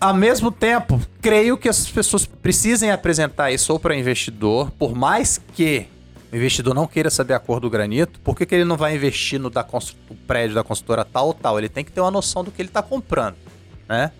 Ao 0.00 0.12
mesmo 0.12 0.50
tempo, 0.50 1.00
creio 1.22 1.56
que 1.56 1.68
as 1.68 1.88
pessoas 1.88 2.26
precisem 2.26 2.90
apresentar 2.90 3.52
isso 3.52 3.72
ou 3.72 3.78
para 3.78 3.94
investidor, 3.94 4.72
por 4.72 4.96
mais 4.96 5.40
que 5.54 5.86
o 6.30 6.36
investidor 6.36 6.74
não 6.74 6.86
queira 6.86 7.10
saber 7.10 7.34
a 7.34 7.38
cor 7.38 7.58
do 7.60 7.70
granito, 7.70 8.20
por 8.20 8.36
que, 8.36 8.44
que 8.44 8.54
ele 8.54 8.64
não 8.64 8.76
vai 8.76 8.94
investir 8.94 9.40
no 9.40 9.48
da 9.48 9.64
prédio 10.26 10.54
da 10.54 10.62
construtora 10.62 11.04
tal 11.04 11.28
ou 11.28 11.34
tal? 11.34 11.58
Ele 11.58 11.68
tem 11.68 11.84
que 11.84 11.90
ter 11.90 12.00
uma 12.00 12.10
noção 12.10 12.44
do 12.44 12.50
que 12.50 12.60
ele 12.60 12.68
está 12.68 12.82
comprando, 12.82 13.36
né? 13.88 14.12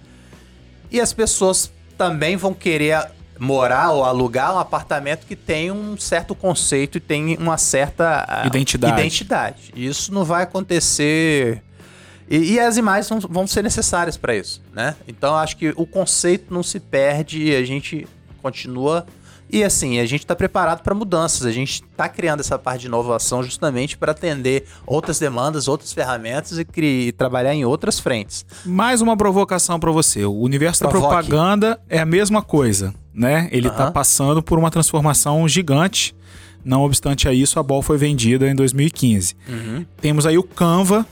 E 0.91 1.01
as 1.01 1.13
pessoas 1.13 1.71
também 1.99 2.37
vão 2.37 2.55
querer 2.55 3.11
morar 3.39 3.91
ou 3.91 4.05
alugar 4.05 4.55
um 4.55 4.59
apartamento 4.59 5.27
que 5.27 5.37
tem 5.37 5.71
um 5.71 5.97
certo 5.97 6.35
conceito 6.35 6.99
e 6.99 7.01
tem 7.01 7.37
uma 7.37 7.59
certa 7.59 8.43
Identidade. 8.47 9.01
identidade. 9.01 9.73
Isso 9.77 10.13
não 10.13 10.25
vai 10.25 10.43
acontecer. 10.43 11.63
E, 12.29 12.55
e 12.55 12.61
as 12.61 12.77
imagens 12.77 13.09
vão, 13.09 13.21
vão 13.21 13.47
ser 13.47 13.63
necessárias 13.63 14.17
para 14.17 14.35
isso, 14.35 14.63
né? 14.73 14.97
Então 15.07 15.31
eu 15.31 15.37
acho 15.37 15.57
que 15.57 15.73
o 15.77 15.87
conceito 15.87 16.53
não 16.53 16.63
se 16.63 16.81
perde 16.81 17.43
e 17.43 17.55
a 17.55 17.65
gente 17.65 18.07
continua. 18.43 19.07
E 19.51 19.65
assim, 19.65 19.99
a 19.99 20.05
gente 20.07 20.21
está 20.21 20.37
preparado 20.37 20.83
para 20.83 20.95
mudanças. 20.95 21.47
A 21.47 21.51
gente 21.53 21.83
está 21.83 22.09
criando 22.09 22.41
essa 22.41 22.59
parte 22.59 22.83
de 22.83 22.87
inovação 22.87 23.43
justamente 23.43 23.97
para 23.97 24.13
atender 24.13 24.65
outras 24.87 25.19
demandas, 25.19 25.69
outras 25.69 25.93
ferramentas 25.93 26.59
e, 26.59 26.67
e 26.83 27.13
trabalhar 27.13 27.55
em 27.55 27.65
outras 27.65 27.99
frentes. 27.99 28.45
Mais 28.65 29.01
uma 29.01 29.17
provocação 29.17 29.81
pra 29.81 29.91
você. 29.91 30.25
O 30.25 30.35
universo 30.35 30.83
da 30.83 30.89
Provoque. 30.91 31.27
propaganda 31.27 31.81
é 31.89 31.99
a 31.99 32.07
mesma 32.07 32.43
coisa, 32.43 32.95
né? 33.15 33.49
Ele 33.51 33.71
tá 33.71 33.85
Aham. 33.85 33.93
passando 33.93 34.43
por 34.43 34.59
uma 34.59 34.71
transformação 34.71 35.49
gigante. 35.49 36.15
Não 36.65 36.83
obstante 36.83 37.27
a 37.29 37.33
isso, 37.33 37.59
a 37.59 37.63
Ball 37.63 37.81
foi 37.81 37.97
vendida 37.97 38.47
em 38.49 38.55
2015. 38.55 39.35
Temos 40.01 40.27
aí 40.27 40.37
o 40.37 40.43
Canva, 40.43 41.07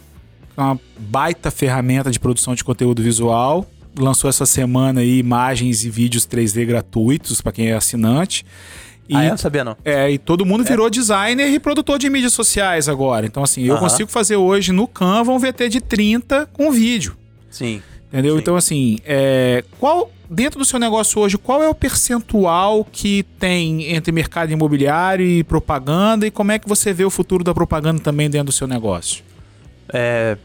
é 0.56 0.60
uma 0.60 0.78
baita 0.98 1.50
ferramenta 1.50 2.10
de 2.10 2.18
produção 2.18 2.54
de 2.54 2.64
conteúdo 2.64 3.02
visual. 3.02 3.64
Lançou 3.98 4.28
essa 4.28 4.44
semana 4.46 5.00
aí 5.00 5.18
imagens 5.18 5.84
e 5.84 5.90
vídeos 5.90 6.26
3D 6.26 6.66
gratuitos 6.66 7.40
para 7.40 7.52
quem 7.52 7.68
é 7.70 7.74
assinante. 7.74 8.44
E 9.08 9.14
Ah, 9.16 9.24
eu 9.24 9.30
não 9.30 9.36
sabia 9.38 9.64
não. 9.64 9.76
é, 9.84 10.10
e 10.10 10.18
todo 10.18 10.44
mundo 10.44 10.64
virou 10.64 10.90
designer 10.90 11.48
e 11.48 11.60
produtor 11.60 11.98
de 11.98 12.10
mídias 12.10 12.32
sociais 12.32 12.88
agora. 12.88 13.24
Então, 13.24 13.42
assim, 13.42 13.62
eu 13.62 13.74
Aham. 13.74 13.82
consigo 13.84 14.10
fazer 14.10 14.34
hoje 14.36 14.72
no 14.72 14.88
Canva 14.88 15.30
um 15.32 15.38
VT 15.38 15.68
de 15.68 15.80
30 15.80 16.46
com 16.52 16.70
vídeo. 16.72 17.16
Sim. 17.48 17.80
Entendeu? 18.12 18.34
Sim. 18.34 18.40
Então, 18.40 18.56
assim, 18.56 18.98
é, 19.04 19.64
qual 19.78 20.10
dentro 20.28 20.58
do 20.58 20.64
seu 20.64 20.80
negócio 20.80 21.20
hoje, 21.20 21.38
qual 21.38 21.62
é 21.62 21.68
o 21.68 21.74
percentual 21.74 22.84
que 22.90 23.22
tem 23.38 23.92
entre 23.94 24.10
mercado 24.10 24.50
imobiliário 24.52 25.24
e 25.24 25.44
propaganda 25.44 26.26
e 26.26 26.30
como 26.32 26.50
é 26.50 26.58
que 26.58 26.68
você 26.68 26.92
vê 26.92 27.04
o 27.04 27.10
futuro 27.10 27.44
da 27.44 27.54
propaganda 27.54 28.00
também 28.02 28.28
dentro 28.28 28.46
do 28.46 28.52
seu 28.52 28.66
negócio? 28.66 29.22
É, 29.92 30.36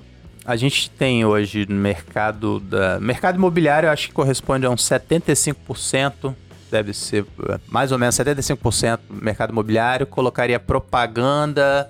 a 0.51 0.55
gente 0.57 0.89
tem 0.89 1.23
hoje 1.23 1.65
no 1.67 1.75
mercado 1.75 2.59
da 2.59 2.99
mercado 2.99 3.37
imobiliário, 3.37 3.89
acho 3.89 4.09
que 4.09 4.13
corresponde 4.13 4.65
a 4.65 4.69
uns 4.69 4.81
75%, 4.81 6.35
deve 6.69 6.93
ser 6.93 7.25
é, 7.47 7.59
mais 7.69 7.91
ou 7.91 7.97
menos 7.97 8.15
75% 8.15 8.99
mercado 9.09 9.51
imobiliário, 9.51 10.05
colocaria 10.05 10.59
propaganda 10.59 11.89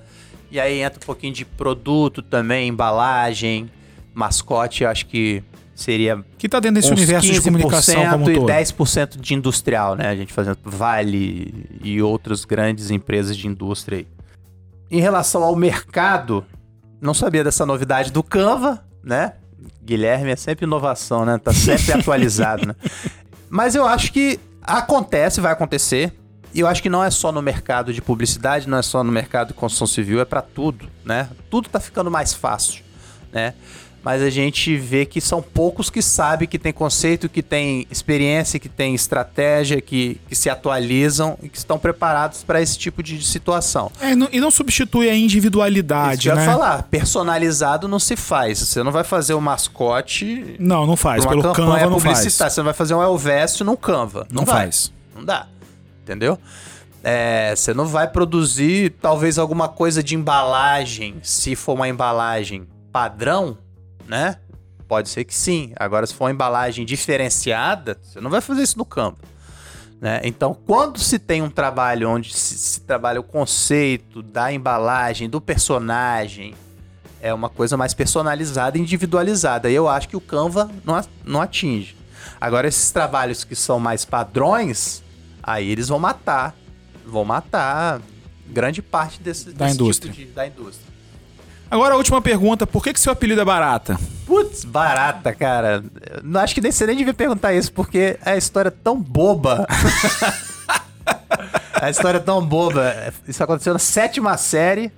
e 0.51 0.59
aí 0.59 0.81
entra 0.81 0.99
um 1.01 1.05
pouquinho 1.05 1.33
de 1.33 1.43
produto 1.43 2.21
também, 2.21 2.67
embalagem, 2.67 3.69
mascote, 4.13 4.85
acho 4.85 5.07
que 5.07 5.43
seria 5.73 6.23
que 6.37 6.47
tá 6.47 6.59
dentro 6.59 6.75
desse 6.75 6.91
universo 6.91 7.31
de 7.31 7.41
comunicação 7.41 8.09
como 8.11 8.25
um 8.25 8.31
e 8.31 8.35
10% 8.35 9.19
de 9.19 9.33
industrial, 9.33 9.95
né? 9.95 10.07
A 10.07 10.15
gente 10.15 10.31
fazendo 10.31 10.59
Vale 10.63 11.65
e 11.83 11.99
outras 11.99 12.45
grandes 12.45 12.91
empresas 12.91 13.35
de 13.35 13.47
indústria 13.47 13.99
aí. 13.99 14.07
Em 14.91 14.99
relação 14.99 15.41
ao 15.41 15.55
mercado, 15.55 16.45
não 17.01 17.13
sabia 17.13 17.43
dessa 17.43 17.65
novidade 17.65 18.11
do 18.11 18.21
Canva, 18.21 18.85
né? 19.03 19.33
Guilherme 19.83 20.31
é 20.31 20.35
sempre 20.35 20.65
inovação, 20.65 21.25
né? 21.25 21.39
Tá 21.39 21.51
sempre 21.51 21.91
atualizado, 21.99 22.67
né? 22.67 22.75
Mas 23.49 23.73
eu 23.73 23.85
acho 23.85 24.13
que 24.13 24.39
acontece, 24.61 25.41
vai 25.41 25.51
acontecer. 25.51 26.13
E 26.53 26.59
eu 26.59 26.67
acho 26.67 26.83
que 26.83 26.89
não 26.89 27.03
é 27.03 27.09
só 27.09 27.31
no 27.31 27.41
mercado 27.41 27.93
de 27.93 28.01
publicidade, 28.01 28.69
não 28.69 28.77
é 28.77 28.81
só 28.81 29.03
no 29.03 29.11
mercado 29.11 29.49
de 29.49 29.53
construção 29.53 29.87
civil, 29.87 30.19
é 30.19 30.25
para 30.25 30.41
tudo, 30.41 30.87
né? 31.03 31.29
Tudo 31.49 31.69
tá 31.69 31.79
ficando 31.79 32.11
mais 32.11 32.33
fácil, 32.33 32.83
né? 33.31 33.53
Mas 34.03 34.21
a 34.21 34.29
gente 34.29 34.75
vê 34.77 35.05
que 35.05 35.21
são 35.21 35.41
poucos 35.41 35.89
que 35.89 36.01
sabem 36.01 36.47
que 36.47 36.57
tem 36.57 36.73
conceito, 36.73 37.29
que 37.29 37.43
tem 37.43 37.85
experiência, 37.91 38.59
que 38.59 38.67
tem 38.67 38.95
estratégia, 38.95 39.79
que, 39.79 40.19
que 40.27 40.35
se 40.35 40.49
atualizam 40.49 41.37
e 41.41 41.49
que 41.49 41.57
estão 41.57 41.77
preparados 41.77 42.43
para 42.43 42.61
esse 42.61 42.77
tipo 42.77 43.03
de 43.03 43.23
situação. 43.23 43.91
É, 44.01 44.15
não, 44.15 44.27
e 44.31 44.39
não 44.39 44.49
substitui 44.49 45.09
a 45.09 45.15
individualidade, 45.15 46.27
Isso 46.27 46.35
né? 46.35 46.41
Eu 46.41 46.45
ia 46.45 46.51
falar, 46.51 46.83
personalizado 46.83 47.87
não 47.87 47.99
se 47.99 48.15
faz. 48.15 48.59
Você 48.59 48.81
não 48.81 48.91
vai 48.91 49.03
fazer 49.03 49.33
o 49.33 49.37
um 49.37 49.41
mascote. 49.41 50.55
Não, 50.59 50.87
não 50.87 50.95
faz. 50.95 51.25
Pelo 51.25 51.53
Canva 51.53 51.89
não 51.89 51.99
faz. 51.99 52.33
Você 52.33 52.59
não 52.59 52.65
vai 52.65 52.73
fazer 52.73 52.95
um 52.95 53.03
Elvésio 53.03 53.63
no 53.63 53.77
Canva. 53.77 54.25
Não, 54.31 54.41
não 54.41 54.45
faz. 54.45 54.91
Não 55.15 55.23
dá. 55.23 55.47
Entendeu? 56.01 56.39
É, 57.03 57.53
você 57.55 57.73
não 57.73 57.85
vai 57.85 58.07
produzir 58.07 58.91
talvez 59.01 59.37
alguma 59.37 59.67
coisa 59.67 60.03
de 60.03 60.15
embalagem, 60.15 61.15
se 61.23 61.55
for 61.55 61.73
uma 61.73 61.87
embalagem 61.87 62.67
padrão, 62.91 63.57
né? 64.07 64.37
Pode 64.87 65.09
ser 65.09 65.23
que 65.23 65.33
sim. 65.33 65.71
Agora, 65.77 66.05
se 66.05 66.13
for 66.13 66.25
uma 66.25 66.31
embalagem 66.31 66.85
diferenciada, 66.85 67.97
você 68.01 68.19
não 68.19 68.29
vai 68.29 68.41
fazer 68.41 68.63
isso 68.63 68.77
no 68.77 68.85
campo. 68.85 69.25
Né? 70.01 70.19
Então, 70.23 70.53
quando 70.65 70.99
se 70.99 71.19
tem 71.19 71.41
um 71.41 71.49
trabalho 71.49 72.09
onde 72.09 72.33
se, 72.33 72.57
se, 72.57 72.81
trabalha 72.81 73.19
o 73.19 73.23
conceito 73.23 74.23
da 74.23 74.51
embalagem, 74.51 75.29
do 75.29 75.39
personagem, 75.39 76.55
é 77.21 77.31
uma 77.31 77.49
coisa 77.49 77.77
mais 77.77 77.93
personalizada 77.93 78.77
e 78.77 78.81
individualizada. 78.81 79.69
E 79.69 79.75
eu 79.75 79.87
acho 79.87 80.09
que 80.09 80.17
o 80.17 80.21
Canva 80.21 80.69
não, 80.83 80.99
não 81.23 81.41
atinge. 81.41 81.95
Agora, 82.39 82.67
esses 82.67 82.91
trabalhos 82.91 83.43
que 83.43 83.55
são 83.55 83.79
mais 83.79 84.03
padrões, 84.03 85.03
aí 85.43 85.69
eles 85.69 85.87
vão 85.87 85.99
matar. 85.99 86.55
Vão 87.05 87.23
matar 87.23 88.01
grande 88.47 88.81
parte 88.81 89.21
desse, 89.21 89.51
da 89.51 89.65
desse 89.65 89.75
indústria. 89.75 90.11
Tipo 90.11 90.25
de, 90.25 90.33
da 90.33 90.47
indústria. 90.47 90.91
Agora 91.71 91.93
a 91.93 91.97
última 91.97 92.21
pergunta, 92.21 92.67
por 92.67 92.83
que, 92.83 92.91
que 92.91 92.99
seu 92.99 93.13
apelido 93.13 93.39
é 93.39 93.45
Barata? 93.45 93.97
Putz, 94.25 94.65
Barata, 94.65 95.33
cara. 95.33 95.81
Não 96.21 96.41
acho 96.41 96.53
que 96.53 96.59
nem 96.59 96.69
você 96.69 96.85
nem 96.85 96.97
devia 96.97 97.13
perguntar 97.13 97.53
isso, 97.53 97.71
porque 97.71 98.19
é 98.25 98.31
a 98.31 98.35
história 98.35 98.69
tão 98.69 99.01
boba. 99.01 99.65
a 101.81 101.89
história 101.89 102.17
é 102.17 102.19
tão 102.19 102.45
boba. 102.45 102.93
Isso 103.25 103.41
aconteceu 103.41 103.71
na 103.71 103.79
sétima 103.79 104.35
série. 104.35 104.91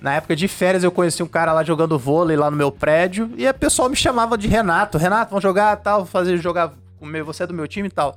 Na 0.00 0.14
época 0.14 0.36
de 0.36 0.46
férias 0.46 0.84
eu 0.84 0.92
conheci 0.92 1.24
um 1.24 1.26
cara 1.26 1.52
lá 1.52 1.64
jogando 1.64 1.98
vôlei 1.98 2.36
lá 2.36 2.48
no 2.52 2.56
meu 2.56 2.70
prédio 2.70 3.28
e 3.36 3.44
a 3.44 3.52
pessoal 3.52 3.88
me 3.90 3.96
chamava 3.96 4.38
de 4.38 4.46
Renato. 4.46 4.96
Renato, 4.96 5.30
vamos 5.30 5.42
jogar 5.42 5.76
tal, 5.78 6.06
fazer 6.06 6.36
jogar 6.36 6.72
comigo, 7.00 7.26
você 7.26 7.42
é 7.42 7.46
do 7.48 7.52
meu 7.52 7.66
time 7.66 7.88
e 7.88 7.90
tal 7.90 8.16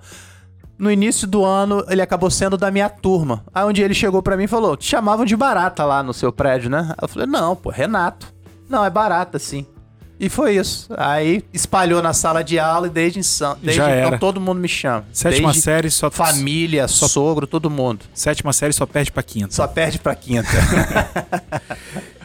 no 0.78 0.92
início 0.92 1.28
do 1.28 1.44
ano, 1.44 1.86
ele 1.88 2.02
acabou 2.02 2.30
sendo 2.30 2.58
da 2.58 2.72
minha 2.72 2.90
turma. 2.90 3.44
Aí 3.54 3.64
um 3.64 3.72
dia 3.72 3.86
ele 3.86 3.94
chegou 3.94 4.22
para 4.22 4.36
mim 4.36 4.44
e 4.44 4.48
falou: 4.48 4.76
Te 4.76 4.86
chamavam 4.86 5.26
de 5.26 5.36
barata 5.36 5.86
lá 5.86 6.04
no 6.04 6.14
seu 6.14 6.32
prédio, 6.32 6.70
né? 6.70 6.94
Eu 7.02 7.08
falei: 7.08 7.28
Não, 7.28 7.56
pô, 7.56 7.70
Renato. 7.70 8.34
Não, 8.70 8.84
é 8.84 8.90
barata, 8.90 9.38
sim. 9.38 9.66
E 10.20 10.30
foi 10.30 10.56
isso. 10.56 10.88
Aí 10.96 11.44
espalhou 11.54 12.02
na 12.02 12.14
sala 12.14 12.44
de 12.44 12.58
aula 12.58 12.88
e 12.88 12.90
desde, 12.90 13.20
desde 13.20 13.78
Já 13.78 13.98
então 13.98 14.08
era. 14.08 14.18
todo 14.18 14.40
mundo 14.40 14.60
me 14.60 14.68
chama. 14.68 15.06
Sétima 15.12 15.48
desde 15.48 15.62
série 15.62 15.92
só. 15.92 16.10
Família, 16.10 16.88
só... 16.88 17.08
sogro, 17.08 17.46
todo 17.46 17.70
mundo. 17.70 18.06
Sétima 18.14 18.54
série 18.54 18.74
só 18.74 18.86
perde 18.86 19.12
pra 19.12 19.22
quinta. 19.22 19.52
Só 19.52 19.68
perde 19.68 20.00
pra 20.00 20.16
quinta. 20.16 20.48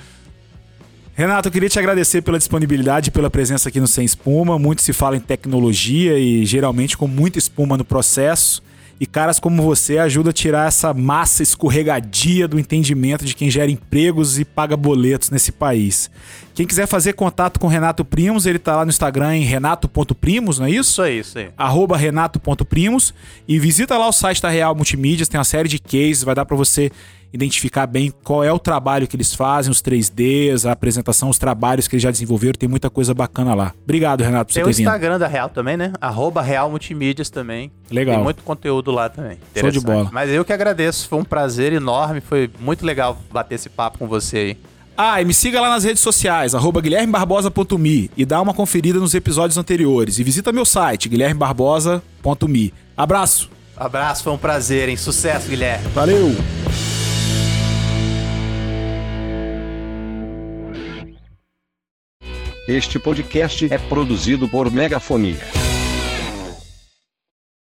Renato, 1.19 1.49
eu 1.49 1.53
queria 1.53 1.69
te 1.69 1.77
agradecer 1.81 2.23
pela 2.23 2.39
disponibilidade 2.39 3.09
e 3.09 3.11
pela 3.11 3.29
presença 3.29 3.69
aqui 3.69 3.81
no 3.81 3.89
Sem 3.89 4.05
Espuma. 4.05 4.57
Muito 4.57 4.83
se 4.83 4.93
fala 4.93 5.17
em 5.17 5.21
tecnologia 5.21 6.17
e 6.17 6.47
geralmente 6.47 6.97
com 6.97 7.09
muita 7.09 7.41
espuma 7.41 7.77
no 7.77 7.85
processo. 7.85 8.63
E 9.01 9.07
caras 9.07 9.41
como 9.41 9.61
você 9.61 9.99
ajudam 9.99 10.31
a 10.31 10.33
tirar 10.33 10.69
essa 10.69 10.95
massa 10.95 11.43
escorregadia 11.43 12.47
do 12.47 12.57
entendimento 12.57 13.25
de 13.25 13.35
quem 13.35 13.51
gera 13.51 13.69
empregos 13.69 14.39
e 14.39 14.45
paga 14.45 14.77
boletos 14.77 15.31
nesse 15.31 15.51
país. 15.51 16.09
Quem 16.55 16.65
quiser 16.65 16.87
fazer 16.87 17.15
contato 17.15 17.59
com 17.59 17.67
Renato 17.67 18.05
Primos, 18.05 18.47
ele 18.47 18.61
tá 18.61 18.77
lá 18.77 18.85
no 18.85 18.91
Instagram 18.91 19.39
em 19.39 19.43
renato.primos, 19.43 20.61
não 20.61 20.67
é 20.67 20.71
isso? 20.71 20.91
Isso 20.91 21.03
aí, 21.03 21.19
isso 21.19 21.39
aí. 21.39 21.51
Arroba 21.57 21.97
renato.primos. 21.97 23.13
E 23.47 23.59
visita 23.59 23.99
lá 23.99 24.07
o 24.07 24.13
site 24.13 24.41
da 24.41 24.51
Real 24.51 24.73
Multimídias, 24.73 25.29
tem 25.29 25.37
uma 25.37 25.45
série 25.45 25.69
de 25.69 25.81
cases, 25.81 26.23
vai 26.23 26.37
dar 26.37 26.45
para 26.45 26.57
você 26.57 26.93
identificar 27.33 27.87
bem 27.87 28.13
qual 28.25 28.43
é 28.43 28.53
o 28.53 28.59
trabalho 28.59 29.07
que 29.07 29.17
eles 29.17 29.35
fazem, 29.35 29.71
os 29.71 29.83
3Ds, 29.83 30.69
a 30.69 30.73
apresentação, 30.73 31.29
os 31.29 31.39
trabalhos 31.39 31.87
que 31.87 31.97
eles 31.97 32.03
já 32.03 32.11
desenvolveram. 32.11 32.55
Tem 32.55 32.69
muita 32.69 32.89
coisa 32.91 33.13
bacana 33.15 33.55
lá. 33.55 33.73
Obrigado, 33.85 34.23
Renato, 34.23 34.53
por 34.53 34.55
Tem 34.55 34.65
o 34.65 34.71
Instagram 34.71 35.19
da 35.19 35.27
Real 35.27 35.49
também, 35.49 35.77
né? 35.77 35.93
Arroba 36.01 36.43
Real 36.43 36.71
Multimídias 36.71 37.31
também. 37.31 37.71
Legal. 37.91 38.17
Tem 38.17 38.25
muito 38.25 38.43
conteúdo 38.43 38.91
lá 38.91 39.09
também. 39.09 39.39
Show 39.57 39.71
de 39.71 39.81
bola. 39.81 40.11
Mas 40.13 40.31
eu 40.31 40.45
que 40.45 40.53
agradeço. 40.53 41.09
Foi 41.09 41.19
um 41.19 41.25
prazer 41.25 41.73
enorme. 41.73 42.21
Foi 42.21 42.51
muito 42.61 42.85
legal 42.85 43.19
bater 43.31 43.57
esse 43.57 43.69
papo 43.69 43.99
com 43.99 44.07
você 44.07 44.37
aí. 44.37 44.59
Ah, 45.01 45.23
e 45.23 45.25
me 45.25 45.33
siga 45.33 45.61
lá 45.61 45.71
nas 45.71 45.85
redes 45.85 46.03
sociais, 46.03 46.57
arroba 46.57 46.81
guilhermebarbosa.me 46.81 48.11
e 48.17 48.27
dá 48.27 48.43
uma 48.43 48.53
conferida 48.53 48.99
nos 48.99 49.15
episódios 49.15 49.57
anteriores. 49.57 50.19
E 50.19 50.25
visita 50.25 50.51
meu 50.51 50.65
site, 50.65 51.09
guilhermebarbosa.me. 51.09 52.75
Abraço! 52.97 53.49
Abraço, 53.77 54.25
foi 54.25 54.33
um 54.33 54.39
prazer, 54.39 54.89
hein? 54.89 54.97
Sucesso, 54.97 55.49
Guilherme. 55.49 55.87
Valeu! 55.95 56.35
Este 62.69 62.99
podcast 62.99 63.67
é 63.73 63.79
produzido 63.79 64.47
por 64.47 64.71
Megafonia. 64.71 65.68